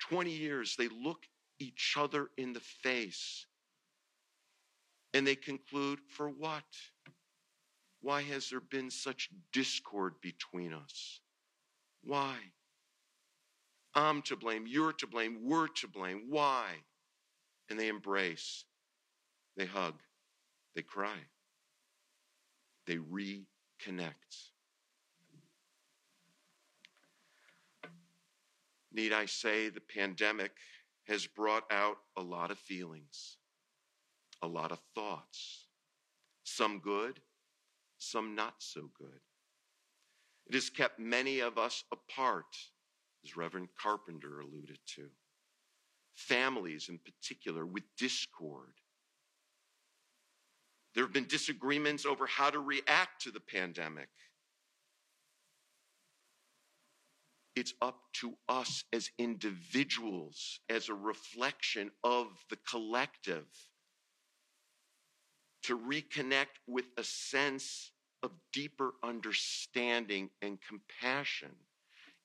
20 0.00 0.30
years, 0.30 0.76
they 0.78 0.88
look 0.88 1.24
each 1.58 1.94
other 1.98 2.30
in 2.36 2.52
the 2.52 2.60
face 2.60 3.46
and 5.14 5.26
they 5.26 5.34
conclude, 5.34 5.98
for 6.08 6.28
what? 6.28 6.64
Why 8.02 8.22
has 8.22 8.50
there 8.50 8.60
been 8.60 8.90
such 8.90 9.30
discord 9.52 10.14
between 10.20 10.72
us? 10.72 11.20
Why? 12.04 12.36
I'm 13.94 14.20
to 14.22 14.36
blame, 14.36 14.66
you're 14.66 14.92
to 14.92 15.06
blame, 15.06 15.38
we're 15.42 15.68
to 15.68 15.88
blame. 15.88 16.26
Why? 16.28 16.66
And 17.70 17.80
they 17.80 17.88
embrace, 17.88 18.64
they 19.56 19.64
hug, 19.64 19.94
they 20.74 20.82
cry, 20.82 21.16
they 22.86 22.96
reconnect. 22.96 24.12
Need 28.96 29.12
I 29.12 29.26
say 29.26 29.68
the 29.68 29.80
pandemic 29.80 30.52
has 31.06 31.26
brought 31.26 31.64
out 31.70 31.98
a 32.16 32.22
lot 32.22 32.50
of 32.50 32.58
feelings, 32.58 33.36
a 34.40 34.48
lot 34.48 34.72
of 34.72 34.80
thoughts, 34.94 35.66
some 36.44 36.78
good, 36.78 37.20
some 37.98 38.34
not 38.34 38.54
so 38.58 38.88
good. 38.98 39.20
It 40.46 40.54
has 40.54 40.70
kept 40.70 40.98
many 40.98 41.40
of 41.40 41.58
us 41.58 41.84
apart, 41.92 42.56
as 43.22 43.36
Reverend 43.36 43.68
Carpenter 43.78 44.40
alluded 44.40 44.78
to. 44.94 45.10
Families, 46.14 46.88
in 46.88 46.98
particular, 46.98 47.66
with 47.66 47.84
discord. 47.98 48.72
There 50.94 51.04
have 51.04 51.12
been 51.12 51.26
disagreements 51.26 52.06
over 52.06 52.26
how 52.26 52.48
to 52.48 52.60
react 52.60 53.22
to 53.24 53.30
the 53.30 53.40
pandemic. 53.40 54.08
It's 57.56 57.72
up 57.80 57.98
to 58.20 58.34
us 58.50 58.84
as 58.92 59.10
individuals, 59.18 60.60
as 60.68 60.90
a 60.90 60.94
reflection 60.94 61.90
of 62.04 62.26
the 62.50 62.56
collective, 62.68 63.46
to 65.62 65.78
reconnect 65.78 66.60
with 66.66 66.84
a 66.98 67.02
sense 67.02 67.90
of 68.22 68.30
deeper 68.52 68.92
understanding 69.02 70.28
and 70.42 70.58
compassion. 70.60 71.50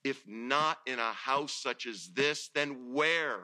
If 0.04 0.22
not 0.28 0.80
in 0.86 1.00
a 1.00 1.14
house 1.14 1.54
such 1.54 1.86
as 1.86 2.10
this, 2.14 2.50
then 2.54 2.94
where? 2.94 3.40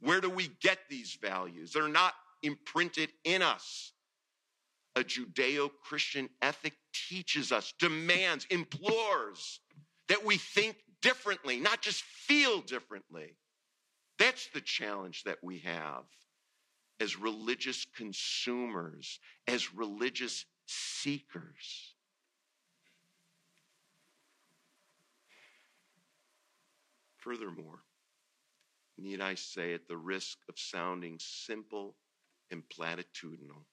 Where 0.00 0.20
do 0.20 0.30
we 0.30 0.50
get 0.60 0.78
these 0.88 1.18
values? 1.20 1.72
They're 1.72 1.88
not 1.88 2.14
imprinted 2.44 3.10
in 3.24 3.42
us. 3.42 3.92
A 4.94 5.00
Judeo 5.00 5.70
Christian 5.82 6.28
ethic 6.42 6.74
teaches 6.92 7.50
us, 7.50 7.72
demands, 7.78 8.46
implores 8.50 9.60
that 10.08 10.24
we 10.24 10.36
think 10.36 10.76
differently, 11.02 11.60
not 11.60 11.80
just 11.82 12.02
feel 12.02 12.60
differently. 12.60 13.36
That's 14.18 14.48
the 14.52 14.60
challenge 14.60 15.24
that 15.24 15.38
we 15.42 15.58
have 15.60 16.04
as 17.00 17.18
religious 17.18 17.86
consumers, 17.96 19.20
as 19.46 19.72
religious 19.74 20.44
seekers. 20.66 21.94
Furthermore, 27.18 27.80
need 28.96 29.20
I 29.20 29.34
say, 29.34 29.74
at 29.74 29.86
the 29.86 29.96
risk 29.96 30.38
of 30.48 30.58
sounding 30.58 31.18
simple 31.20 31.94
and 32.50 32.62
platitudinal, 32.68 33.64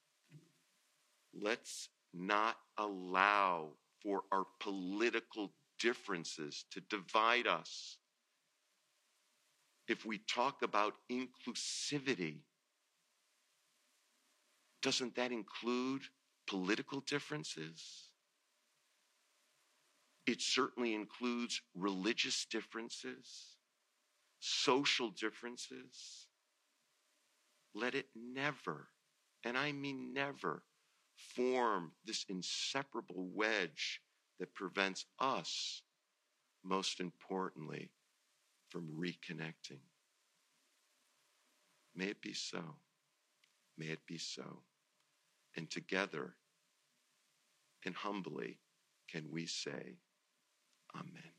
let's 1.33 1.89
not 2.13 2.57
allow 2.77 3.69
for 4.03 4.23
our 4.31 4.45
political 4.59 5.51
differences 5.79 6.65
to 6.71 6.81
divide 6.81 7.47
us. 7.47 7.97
If 9.87 10.05
we 10.05 10.19
talk 10.19 10.61
about 10.63 10.95
inclusivity, 11.11 12.39
doesn't 14.81 15.15
that 15.15 15.31
include 15.31 16.01
political 16.47 17.01
differences? 17.01 18.09
It 20.25 20.41
certainly 20.41 20.95
includes 20.95 21.61
religious 21.75 22.45
differences, 22.45 23.57
social 24.39 25.11
differences. 25.11 26.27
Let 27.75 27.93
it 27.93 28.07
never, 28.15 28.87
and 29.43 29.57
I 29.57 29.71
mean 29.71 30.13
never, 30.13 30.63
form 31.35 31.91
this 32.05 32.25
inseparable 32.27 33.29
wedge 33.33 34.01
that 34.39 34.53
prevents 34.53 35.05
us, 35.19 35.81
most 36.63 36.99
importantly, 36.99 37.89
from 38.69 38.89
reconnecting. 38.99 39.79
May 41.95 42.07
it 42.07 42.21
be 42.21 42.33
so. 42.33 42.75
May 43.77 43.87
it 43.87 44.05
be 44.05 44.17
so. 44.17 44.61
And 45.55 45.69
together 45.69 46.35
and 47.85 47.95
humbly 47.95 48.59
can 49.09 49.29
we 49.31 49.45
say, 49.45 49.97
Amen. 50.95 51.31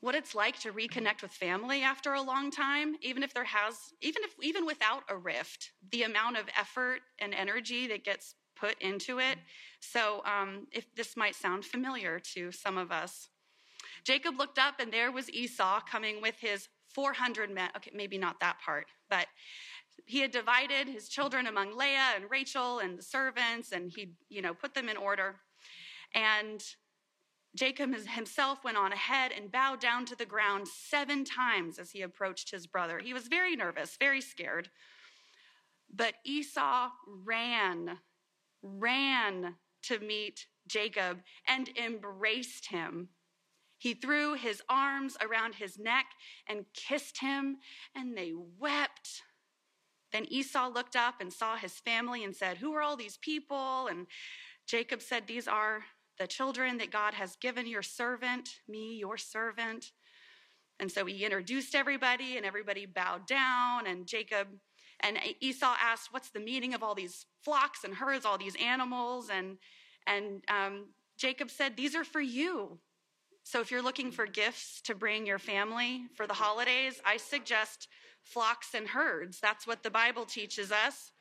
What 0.00 0.16
it's 0.16 0.34
like 0.34 0.58
to 0.60 0.72
reconnect 0.72 1.22
with 1.22 1.30
family 1.30 1.82
after 1.82 2.14
a 2.14 2.20
long 2.20 2.50
time, 2.50 2.96
even 3.02 3.22
if 3.22 3.32
there 3.32 3.44
has, 3.44 3.74
even 4.00 4.24
if, 4.24 4.34
even 4.42 4.66
without 4.66 5.04
a 5.08 5.16
rift, 5.16 5.70
the 5.92 6.02
amount 6.02 6.38
of 6.38 6.46
effort 6.58 7.00
and 7.20 7.32
energy 7.32 7.86
that 7.86 8.04
gets 8.04 8.34
put 8.62 8.80
into 8.80 9.18
it. 9.18 9.38
So, 9.80 10.22
um, 10.24 10.68
if 10.70 10.94
this 10.94 11.16
might 11.16 11.34
sound 11.34 11.64
familiar 11.64 12.20
to 12.34 12.52
some 12.52 12.78
of 12.78 12.92
us, 12.92 13.28
Jacob 14.04 14.38
looked 14.38 14.58
up 14.58 14.78
and 14.78 14.92
there 14.92 15.10
was 15.10 15.28
Esau 15.30 15.80
coming 15.80 16.22
with 16.22 16.36
his 16.38 16.68
400 16.94 17.50
men. 17.50 17.70
Okay, 17.76 17.90
maybe 17.92 18.18
not 18.18 18.38
that 18.40 18.58
part, 18.64 18.86
but 19.10 19.26
he 20.06 20.20
had 20.20 20.30
divided 20.30 20.86
his 20.88 21.08
children 21.08 21.46
among 21.48 21.76
Leah 21.76 22.12
and 22.14 22.30
Rachel 22.30 22.78
and 22.78 22.96
the 22.96 23.02
servants, 23.02 23.72
and 23.72 23.90
he, 23.90 24.12
you 24.28 24.42
know, 24.42 24.54
put 24.54 24.74
them 24.74 24.88
in 24.88 24.96
order. 24.96 25.36
And 26.14 26.62
Jacob 27.56 27.94
himself 28.06 28.62
went 28.64 28.76
on 28.76 28.92
ahead 28.92 29.32
and 29.36 29.50
bowed 29.50 29.80
down 29.80 30.06
to 30.06 30.16
the 30.16 30.24
ground 30.24 30.68
seven 30.68 31.24
times 31.24 31.78
as 31.78 31.90
he 31.90 32.02
approached 32.02 32.50
his 32.50 32.66
brother. 32.66 33.00
He 33.00 33.12
was 33.12 33.26
very 33.26 33.56
nervous, 33.56 33.96
very 33.98 34.20
scared. 34.20 34.70
But 35.94 36.14
Esau 36.24 36.90
ran 37.06 37.98
ran 38.62 39.56
to 39.84 39.98
meet 39.98 40.46
Jacob 40.66 41.20
and 41.46 41.68
embraced 41.76 42.68
him. 42.68 43.08
He 43.78 43.94
threw 43.94 44.34
his 44.34 44.62
arms 44.68 45.16
around 45.20 45.56
his 45.56 45.78
neck 45.78 46.06
and 46.48 46.66
kissed 46.72 47.20
him, 47.20 47.56
and 47.96 48.16
they 48.16 48.32
wept. 48.32 49.22
Then 50.12 50.26
Esau 50.28 50.68
looked 50.68 50.94
up 50.94 51.16
and 51.20 51.32
saw 51.32 51.56
his 51.56 51.80
family 51.80 52.22
and 52.22 52.36
said, 52.36 52.58
Who 52.58 52.74
are 52.74 52.82
all 52.82 52.96
these 52.96 53.16
people? 53.16 53.88
And 53.88 54.06
Jacob 54.68 55.02
said, 55.02 55.26
These 55.26 55.48
are 55.48 55.82
the 56.18 56.26
children 56.28 56.78
that 56.78 56.92
God 56.92 57.14
has 57.14 57.34
given 57.36 57.66
your 57.66 57.82
servant, 57.82 58.48
me, 58.68 58.96
your 58.98 59.16
servant. 59.16 59.90
And 60.78 60.90
so 60.90 61.04
he 61.04 61.24
introduced 61.24 61.74
everybody, 61.74 62.36
and 62.36 62.46
everybody 62.46 62.86
bowed 62.86 63.26
down, 63.26 63.86
and 63.86 64.06
Jacob 64.06 64.48
and 65.02 65.18
Esau 65.40 65.74
asked, 65.80 66.12
What's 66.12 66.30
the 66.30 66.40
meaning 66.40 66.74
of 66.74 66.82
all 66.82 66.94
these 66.94 67.26
flocks 67.42 67.84
and 67.84 67.94
herds, 67.94 68.24
all 68.24 68.38
these 68.38 68.56
animals? 68.56 69.30
And, 69.30 69.58
and 70.06 70.42
um, 70.48 70.86
Jacob 71.18 71.50
said, 71.50 71.76
These 71.76 71.94
are 71.94 72.04
for 72.04 72.20
you. 72.20 72.78
So 73.44 73.60
if 73.60 73.70
you're 73.70 73.82
looking 73.82 74.12
for 74.12 74.26
gifts 74.26 74.80
to 74.82 74.94
bring 74.94 75.26
your 75.26 75.38
family 75.38 76.02
for 76.14 76.26
the 76.26 76.34
holidays, 76.34 77.00
I 77.04 77.16
suggest 77.16 77.88
flocks 78.22 78.74
and 78.74 78.86
herds. 78.88 79.40
That's 79.40 79.66
what 79.66 79.82
the 79.82 79.90
Bible 79.90 80.24
teaches 80.24 80.70
us. 80.70 81.12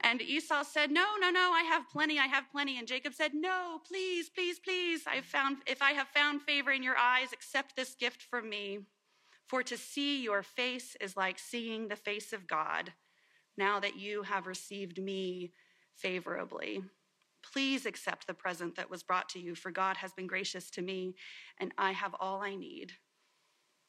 And 0.00 0.20
Esau 0.20 0.62
said, 0.62 0.90
No, 0.90 1.04
no, 1.20 1.30
no, 1.30 1.52
I 1.52 1.62
have 1.62 1.88
plenty, 1.90 2.18
I 2.18 2.26
have 2.26 2.50
plenty. 2.50 2.78
And 2.78 2.86
Jacob 2.86 3.14
said, 3.14 3.32
No, 3.34 3.80
please, 3.86 4.28
please, 4.28 4.58
please. 4.58 5.02
I've 5.06 5.24
found, 5.24 5.58
if 5.66 5.82
I 5.82 5.92
have 5.92 6.08
found 6.08 6.42
favor 6.42 6.70
in 6.70 6.82
your 6.82 6.96
eyes, 6.96 7.32
accept 7.32 7.74
this 7.74 7.94
gift 7.94 8.22
from 8.22 8.48
me. 8.48 8.80
For 9.54 9.62
to 9.62 9.78
see 9.78 10.20
your 10.20 10.42
face 10.42 10.96
is 11.00 11.16
like 11.16 11.38
seeing 11.38 11.86
the 11.86 11.94
face 11.94 12.32
of 12.32 12.48
God, 12.48 12.92
now 13.56 13.78
that 13.78 13.94
you 13.94 14.24
have 14.24 14.48
received 14.48 15.00
me 15.00 15.52
favorably. 15.94 16.82
Please 17.52 17.86
accept 17.86 18.26
the 18.26 18.34
present 18.34 18.74
that 18.74 18.90
was 18.90 19.04
brought 19.04 19.28
to 19.28 19.38
you, 19.38 19.54
for 19.54 19.70
God 19.70 19.98
has 19.98 20.12
been 20.12 20.26
gracious 20.26 20.70
to 20.72 20.82
me, 20.82 21.14
and 21.60 21.70
I 21.78 21.92
have 21.92 22.16
all 22.18 22.42
I 22.42 22.56
need. 22.56 22.94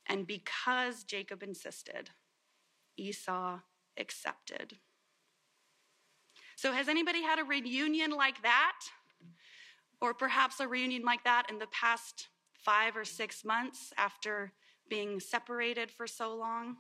And 0.06 0.28
because 0.28 1.04
Jacob 1.04 1.42
insisted, 1.42 2.12
Esau 2.96 3.58
accepted. 3.98 4.78
So, 6.56 6.74
has 6.74 6.88
anybody 6.88 7.24
had 7.24 7.40
a 7.40 7.44
reunion 7.44 8.12
like 8.12 8.44
that? 8.44 8.82
Or 10.00 10.14
perhaps 10.14 10.60
a 10.60 10.68
reunion 10.68 11.02
like 11.02 11.24
that 11.24 11.50
in 11.50 11.58
the 11.58 11.66
past 11.72 12.28
five 12.54 12.96
or 12.96 13.04
six 13.04 13.44
months 13.44 13.94
after 13.98 14.54
being 14.90 15.20
separated 15.20 15.92
for 15.92 16.08
so 16.08 16.36
long. 16.36 16.78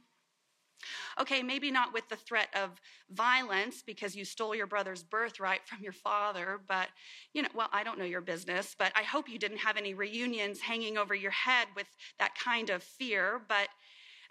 Okay, 1.19 1.41
maybe 1.41 1.71
not 1.71 1.93
with 1.93 2.07
the 2.09 2.15
threat 2.15 2.49
of 2.53 2.79
violence 3.09 3.81
because 3.81 4.15
you 4.15 4.25
stole 4.25 4.53
your 4.53 4.67
brother's 4.67 5.03
birthright 5.03 5.65
from 5.65 5.81
your 5.81 5.93
father, 5.93 6.59
but, 6.67 6.89
you 7.33 7.41
know, 7.41 7.49
well, 7.55 7.69
I 7.71 7.83
don't 7.83 7.97
know 7.97 8.05
your 8.05 8.21
business, 8.21 8.75
but 8.77 8.91
I 8.95 9.03
hope 9.03 9.29
you 9.29 9.39
didn't 9.39 9.59
have 9.59 9.77
any 9.77 9.93
reunions 9.93 10.59
hanging 10.59 10.97
over 10.97 11.15
your 11.15 11.31
head 11.31 11.67
with 11.75 11.87
that 12.19 12.35
kind 12.35 12.69
of 12.69 12.83
fear. 12.83 13.41
But 13.47 13.69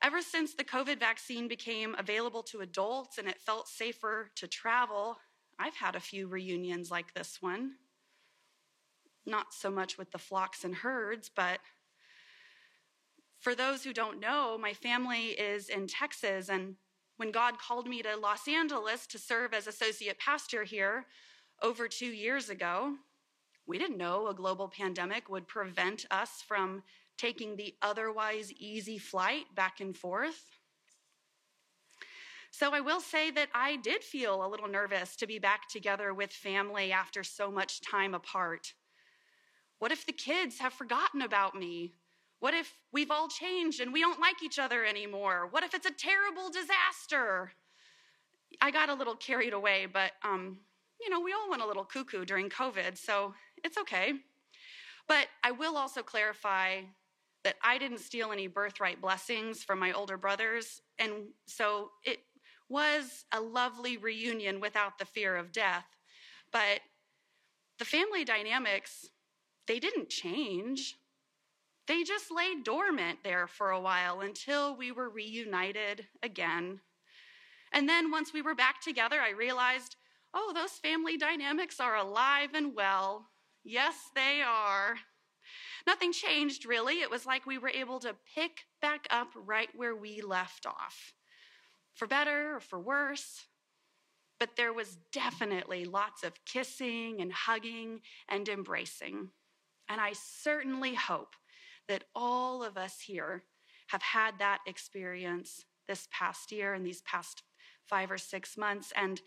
ever 0.02 0.20
since 0.20 0.54
the 0.54 0.64
COVID 0.64 1.00
vaccine 1.00 1.48
became 1.48 1.94
available 1.98 2.42
to 2.44 2.60
adults 2.60 3.18
and 3.18 3.26
it 3.28 3.40
felt 3.40 3.68
safer 3.68 4.30
to 4.36 4.46
travel, 4.46 5.16
I've 5.58 5.76
had 5.76 5.96
a 5.96 6.00
few 6.00 6.28
reunions 6.28 6.90
like 6.90 7.14
this 7.14 7.38
one. 7.40 7.72
Not 9.26 9.54
so 9.54 9.70
much 9.70 9.96
with 9.96 10.10
the 10.10 10.18
flocks 10.18 10.64
and 10.64 10.74
herds, 10.74 11.30
but 11.34 11.60
for 13.44 13.54
those 13.54 13.84
who 13.84 13.92
don't 13.92 14.20
know, 14.20 14.56
my 14.58 14.72
family 14.72 15.26
is 15.32 15.68
in 15.68 15.86
Texas, 15.86 16.48
and 16.48 16.76
when 17.18 17.30
God 17.30 17.58
called 17.58 17.86
me 17.86 18.00
to 18.00 18.16
Los 18.16 18.48
Angeles 18.48 19.06
to 19.08 19.18
serve 19.18 19.52
as 19.52 19.66
associate 19.66 20.18
pastor 20.18 20.64
here 20.64 21.04
over 21.62 21.86
two 21.86 22.06
years 22.06 22.48
ago, 22.48 22.94
we 23.66 23.78
didn't 23.78 23.98
know 23.98 24.28
a 24.28 24.34
global 24.34 24.66
pandemic 24.66 25.28
would 25.28 25.46
prevent 25.46 26.06
us 26.10 26.42
from 26.48 26.82
taking 27.18 27.54
the 27.54 27.74
otherwise 27.82 28.50
easy 28.50 28.96
flight 28.96 29.44
back 29.54 29.78
and 29.78 29.94
forth. 29.94 30.50
So 32.50 32.72
I 32.72 32.80
will 32.80 33.00
say 33.00 33.30
that 33.32 33.50
I 33.52 33.76
did 33.76 34.02
feel 34.02 34.42
a 34.42 34.48
little 34.48 34.68
nervous 34.68 35.16
to 35.16 35.26
be 35.26 35.38
back 35.38 35.68
together 35.68 36.14
with 36.14 36.32
family 36.32 36.92
after 36.92 37.22
so 37.22 37.50
much 37.50 37.82
time 37.82 38.14
apart. 38.14 38.72
What 39.80 39.92
if 39.92 40.06
the 40.06 40.12
kids 40.12 40.60
have 40.60 40.72
forgotten 40.72 41.20
about 41.20 41.54
me? 41.54 41.92
What 42.44 42.52
if 42.52 42.74
we've 42.92 43.10
all 43.10 43.26
changed 43.26 43.80
and 43.80 43.90
we 43.90 44.02
don't 44.02 44.20
like 44.20 44.42
each 44.42 44.58
other 44.58 44.84
anymore? 44.84 45.48
What 45.50 45.64
if 45.64 45.72
it's 45.72 45.86
a 45.86 45.90
terrible 45.90 46.50
disaster? 46.50 47.52
I 48.60 48.70
got 48.70 48.90
a 48.90 48.94
little 48.94 49.16
carried 49.16 49.54
away, 49.54 49.86
but 49.90 50.12
um, 50.22 50.58
you 51.00 51.08
know, 51.08 51.20
we 51.20 51.32
all 51.32 51.48
went 51.48 51.62
a 51.62 51.66
little 51.66 51.86
cuckoo 51.86 52.26
during 52.26 52.50
COVID, 52.50 52.98
so 52.98 53.32
it's 53.64 53.78
okay. 53.78 54.12
But 55.08 55.28
I 55.42 55.52
will 55.52 55.78
also 55.78 56.02
clarify 56.02 56.82
that 57.44 57.54
I 57.62 57.78
didn't 57.78 58.00
steal 58.00 58.30
any 58.30 58.46
birthright 58.46 59.00
blessings 59.00 59.64
from 59.64 59.78
my 59.78 59.92
older 59.92 60.18
brothers, 60.18 60.82
and 60.98 61.28
so 61.46 61.92
it 62.04 62.18
was 62.68 63.24
a 63.32 63.40
lovely 63.40 63.96
reunion 63.96 64.60
without 64.60 64.98
the 64.98 65.06
fear 65.06 65.34
of 65.34 65.50
death. 65.50 65.86
But 66.52 66.80
the 67.78 67.86
family 67.86 68.22
dynamics, 68.22 69.08
they 69.66 69.78
didn't 69.78 70.10
change. 70.10 70.98
They 71.86 72.02
just 72.02 72.30
lay 72.30 72.54
dormant 72.62 73.18
there 73.22 73.46
for 73.46 73.70
a 73.70 73.80
while 73.80 74.20
until 74.20 74.76
we 74.76 74.90
were 74.90 75.08
reunited 75.08 76.06
again. 76.22 76.80
And 77.72 77.88
then 77.88 78.10
once 78.10 78.32
we 78.32 78.40
were 78.40 78.54
back 78.54 78.80
together, 78.80 79.20
I 79.20 79.30
realized, 79.30 79.96
oh, 80.32 80.52
those 80.54 80.72
family 80.72 81.16
dynamics 81.16 81.80
are 81.80 81.96
alive 81.96 82.50
and 82.54 82.74
well. 82.74 83.26
Yes, 83.64 83.94
they 84.14 84.40
are. 84.46 84.96
Nothing 85.86 86.12
changed 86.12 86.64
really. 86.64 87.02
It 87.02 87.10
was 87.10 87.26
like 87.26 87.44
we 87.44 87.58
were 87.58 87.68
able 87.68 87.98
to 88.00 88.16
pick 88.34 88.64
back 88.80 89.06
up 89.10 89.28
right 89.34 89.68
where 89.74 89.94
we 89.94 90.22
left 90.22 90.66
off, 90.66 91.12
for 91.92 92.06
better 92.06 92.56
or 92.56 92.60
for 92.60 92.80
worse. 92.80 93.44
But 94.40 94.56
there 94.56 94.72
was 94.72 94.96
definitely 95.12 95.84
lots 95.84 96.22
of 96.24 96.44
kissing 96.44 97.20
and 97.20 97.32
hugging 97.32 98.00
and 98.28 98.48
embracing. 98.48 99.30
And 99.88 100.00
I 100.00 100.12
certainly 100.14 100.94
hope 100.94 101.34
that 101.88 102.04
all 102.14 102.62
of 102.62 102.76
us 102.76 103.00
here 103.00 103.44
have 103.88 104.02
had 104.02 104.38
that 104.38 104.60
experience 104.66 105.64
this 105.86 106.08
past 106.10 106.50
year 106.50 106.74
and 106.74 106.84
these 106.84 107.02
past 107.02 107.42
five 107.84 108.10
or 108.10 108.18
six 108.18 108.56
months. 108.56 108.92
And 108.96 109.20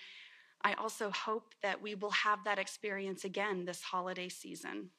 I 0.63 0.73
also 0.73 1.09
hope 1.11 1.53
that 1.61 1.81
we 1.81 1.95
will 1.95 2.11
have 2.11 2.43
that 2.45 2.59
experience 2.59 3.23
again 3.23 3.65
this 3.65 3.81
holiday 3.81 4.29
season. 4.29 4.89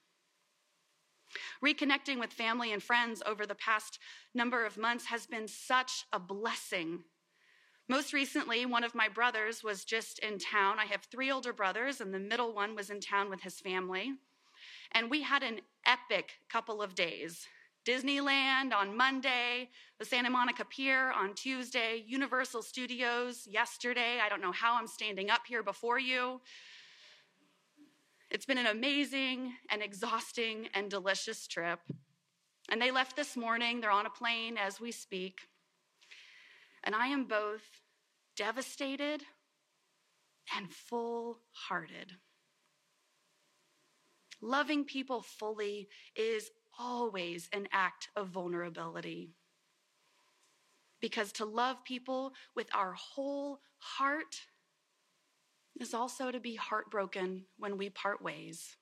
Reconnecting 1.62 2.18
with 2.18 2.32
family 2.32 2.72
and 2.72 2.82
friends 2.82 3.22
over 3.26 3.44
the 3.44 3.54
past 3.54 3.98
number 4.34 4.64
of 4.64 4.78
months 4.78 5.06
has 5.06 5.26
been 5.26 5.48
such 5.48 6.04
a 6.12 6.18
blessing. 6.18 7.00
Most 7.88 8.12
recently, 8.12 8.66
one 8.66 8.84
of 8.84 8.94
my 8.94 9.08
brothers 9.08 9.64
was 9.64 9.84
just 9.84 10.18
in 10.20 10.38
town. 10.38 10.78
I 10.78 10.84
have 10.86 11.02
three 11.02 11.30
older 11.30 11.52
brothers, 11.52 12.00
and 12.00 12.12
the 12.12 12.18
middle 12.18 12.54
one 12.54 12.74
was 12.74 12.90
in 12.90 13.00
town 13.00 13.30
with 13.30 13.42
his 13.42 13.60
family. 13.60 14.12
And 14.92 15.10
we 15.10 15.22
had 15.22 15.42
an 15.42 15.60
epic 15.86 16.32
couple 16.48 16.82
of 16.82 16.94
days. 16.94 17.46
Disneyland 17.86 18.74
on 18.74 18.96
Monday, 18.96 19.70
the 19.98 20.04
Santa 20.04 20.28
Monica 20.28 20.64
Pier 20.64 21.10
on 21.12 21.34
Tuesday, 21.34 22.04
Universal 22.06 22.62
Studios 22.62 23.46
yesterday. 23.50 24.18
I 24.22 24.28
don't 24.28 24.42
know 24.42 24.52
how 24.52 24.76
I'm 24.76 24.86
standing 24.86 25.30
up 25.30 25.42
here 25.46 25.62
before 25.62 25.98
you. 25.98 26.40
It's 28.30 28.44
been 28.44 28.58
an 28.58 28.66
amazing 28.66 29.54
and 29.70 29.82
exhausting 29.82 30.68
and 30.74 30.90
delicious 30.90 31.46
trip. 31.46 31.80
And 32.70 32.82
they 32.82 32.90
left 32.90 33.16
this 33.16 33.36
morning. 33.38 33.80
They're 33.80 33.90
on 33.90 34.04
a 34.04 34.10
plane 34.10 34.58
as 34.58 34.78
we 34.78 34.92
speak. 34.92 35.38
And 36.84 36.94
I 36.94 37.06
am 37.06 37.24
both 37.24 37.62
devastated 38.36 39.22
and 40.54 40.70
full 40.70 41.38
hearted. 41.52 42.12
Loving 44.40 44.84
people 44.84 45.22
fully 45.22 45.88
is 46.14 46.50
always 46.78 47.48
an 47.52 47.68
act 47.72 48.08
of 48.14 48.28
vulnerability. 48.28 49.30
Because 51.00 51.32
to 51.32 51.44
love 51.44 51.84
people 51.84 52.32
with 52.54 52.68
our 52.74 52.92
whole 52.92 53.60
heart 53.78 54.36
is 55.80 55.94
also 55.94 56.30
to 56.30 56.40
be 56.40 56.54
heartbroken 56.54 57.44
when 57.58 57.78
we 57.78 57.90
part 57.90 58.22
ways. 58.22 58.76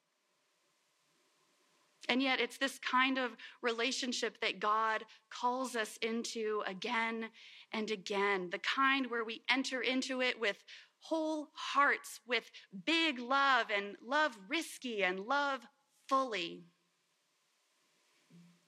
And 2.08 2.22
yet, 2.22 2.40
it's 2.40 2.58
this 2.58 2.78
kind 2.78 3.18
of 3.18 3.36
relationship 3.62 4.40
that 4.40 4.60
God 4.60 5.04
calls 5.28 5.74
us 5.74 5.98
into 6.02 6.62
again 6.66 7.30
and 7.72 7.90
again, 7.90 8.48
the 8.50 8.58
kind 8.58 9.10
where 9.10 9.24
we 9.24 9.42
enter 9.50 9.80
into 9.80 10.20
it 10.20 10.38
with 10.38 10.56
whole 11.00 11.50
hearts 11.54 12.20
with 12.26 12.50
big 12.84 13.18
love 13.18 13.66
and 13.74 13.96
love 14.04 14.36
risky 14.48 15.02
and 15.02 15.20
love 15.20 15.60
fully. 16.08 16.64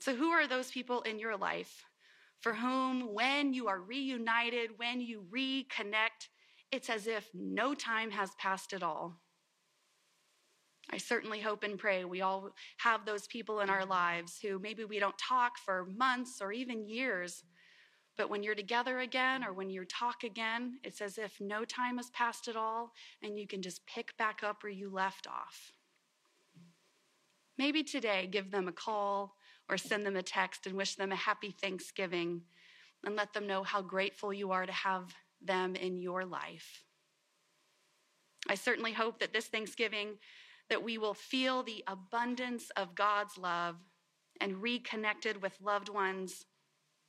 So, 0.01 0.15
who 0.15 0.31
are 0.31 0.47
those 0.47 0.71
people 0.71 1.03
in 1.03 1.19
your 1.19 1.37
life 1.37 1.85
for 2.41 2.55
whom, 2.55 3.13
when 3.13 3.53
you 3.53 3.69
are 3.69 3.81
reunited, 3.81 4.71
when 4.77 5.01
you 5.01 5.25
reconnect, 5.35 6.29
it's 6.71 6.89
as 6.89 7.07
if 7.07 7.29
no 7.35 7.75
time 7.75 8.11
has 8.13 8.31
passed 8.39 8.73
at 8.73 8.83
all? 8.83 9.21
I 10.91 10.97
certainly 10.97 11.41
hope 11.41 11.65
and 11.65 11.79
pray 11.79 12.05
we 12.05 12.23
all 12.23 12.51
have 12.79 13.05
those 13.05 13.27
people 13.27 13.61
in 13.61 13.69
our 13.69 13.85
lives 13.85 14.39
who 14.41 14.59
maybe 14.59 14.85
we 14.85 14.99
don't 14.99 15.19
talk 15.19 15.59
for 15.59 15.87
months 15.95 16.39
or 16.41 16.53
even 16.53 16.89
years 16.89 17.43
but 18.19 18.29
when 18.29 18.43
you're 18.43 18.57
together 18.57 18.99
again 18.99 19.45
or 19.45 19.53
when 19.53 19.71
you 19.71 19.85
talk 19.85 20.25
again, 20.25 20.81
it's 20.83 21.01
as 21.01 21.17
if 21.19 21.41
no 21.41 21.65
time 21.65 21.97
has 21.97 22.11
passed 22.11 22.49
at 22.49 22.57
all 22.57 22.93
and 23.23 23.39
you 23.39 23.47
can 23.47 23.63
just 23.63 23.87
pick 23.87 24.15
back 24.19 24.41
up 24.43 24.63
where 24.63 24.73
you 24.73 24.91
left 24.91 25.29
off. 25.29 25.73
Maybe 27.57 27.85
today, 27.85 28.29
give 28.31 28.51
them 28.51 28.67
a 28.67 28.73
call 28.73 29.37
or 29.71 29.79
send 29.79 30.05
them 30.05 30.17
a 30.17 30.23
text 30.23 30.67
and 30.67 30.77
wish 30.77 30.97
them 30.97 31.13
a 31.13 31.17
happy 31.17 31.53
Thanksgiving 31.53 32.43
and 33.07 33.15
let 33.15 33.33
them 33.33 33.47
know 33.47 33.63
how 33.63 33.83
grateful 33.83 34.33
you 34.33 34.51
are 34.51 34.67
to 34.67 34.73
have 34.73 35.15
them 35.41 35.77
in 35.77 35.97
your 35.97 36.25
life. 36.25 36.85
I 38.49 38.57
certainly 38.57 38.93
hope 38.93 39.21
that 39.21 39.33
this 39.33 39.47
Thanksgiving 39.47 40.19
that 40.71 40.83
we 40.83 40.99
will 40.99 41.15
feel 41.15 41.63
the 41.63 41.85
abundance 41.87 42.71
of 42.77 42.97
God's 42.97 43.39
love 43.39 43.77
and 44.41 44.61
reconnected 44.61 45.41
with 45.41 45.57
loved 45.61 45.89
ones 45.89 46.45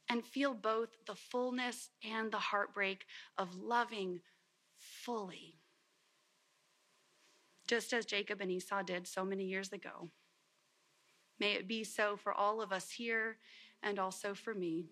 and 0.10 0.26
feel 0.26 0.54
both 0.54 0.90
the 1.06 1.16
fullness 1.16 1.90
and 2.04 2.32
the 2.32 2.38
heartbreak 2.40 3.06
of 3.38 3.56
loving 3.56 4.20
fully, 4.78 5.60
just 7.68 7.94
as 7.94 8.06
Jacob 8.06 8.42
and 8.42 8.52
Esau 8.52 8.82
did 8.82 9.08
so 9.08 9.24
many 9.24 9.46
years 9.46 9.72
ago. 9.72 10.10
May 11.40 11.54
it 11.54 11.68
be 11.68 11.84
so 11.84 12.18
for 12.18 12.34
all 12.34 12.62
of 12.62 12.72
us 12.74 12.92
here 12.92 13.38
and 13.84 14.00
also 14.00 14.34
for 14.34 14.54
me. 14.54 14.90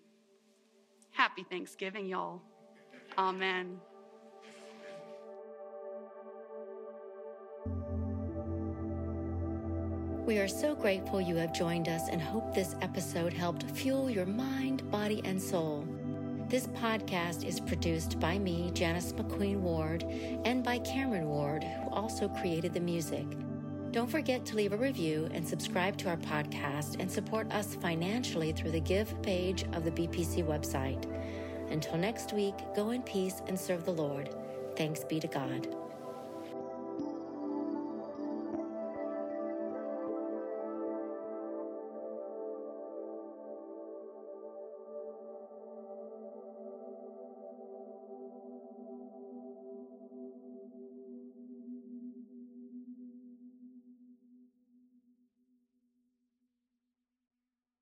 Happy 1.12 1.42
Thanksgiving, 1.42 2.06
y'all. 2.06 2.42
Amen. 3.18 3.80
We 10.28 10.40
are 10.40 10.46
so 10.46 10.74
grateful 10.74 11.22
you 11.22 11.36
have 11.36 11.54
joined 11.54 11.88
us 11.88 12.10
and 12.10 12.20
hope 12.20 12.54
this 12.54 12.76
episode 12.82 13.32
helped 13.32 13.62
fuel 13.70 14.10
your 14.10 14.26
mind, 14.26 14.90
body, 14.90 15.22
and 15.24 15.40
soul. 15.40 15.88
This 16.50 16.66
podcast 16.66 17.46
is 17.46 17.60
produced 17.60 18.20
by 18.20 18.38
me, 18.38 18.70
Janice 18.74 19.14
McQueen 19.14 19.60
Ward, 19.60 20.02
and 20.44 20.62
by 20.62 20.80
Cameron 20.80 21.30
Ward, 21.30 21.64
who 21.64 21.88
also 21.88 22.28
created 22.28 22.74
the 22.74 22.80
music. 22.80 23.24
Don't 23.90 24.10
forget 24.10 24.44
to 24.44 24.56
leave 24.56 24.74
a 24.74 24.76
review 24.76 25.30
and 25.32 25.48
subscribe 25.48 25.96
to 25.96 26.10
our 26.10 26.18
podcast 26.18 27.00
and 27.00 27.10
support 27.10 27.50
us 27.50 27.74
financially 27.76 28.52
through 28.52 28.72
the 28.72 28.80
Give 28.80 29.22
page 29.22 29.64
of 29.72 29.82
the 29.82 29.92
BPC 29.92 30.44
website. 30.44 31.06
Until 31.70 31.96
next 31.96 32.34
week, 32.34 32.54
go 32.76 32.90
in 32.90 33.00
peace 33.00 33.40
and 33.46 33.58
serve 33.58 33.86
the 33.86 33.92
Lord. 33.92 34.28
Thanks 34.76 35.04
be 35.04 35.20
to 35.20 35.26
God. 35.26 35.77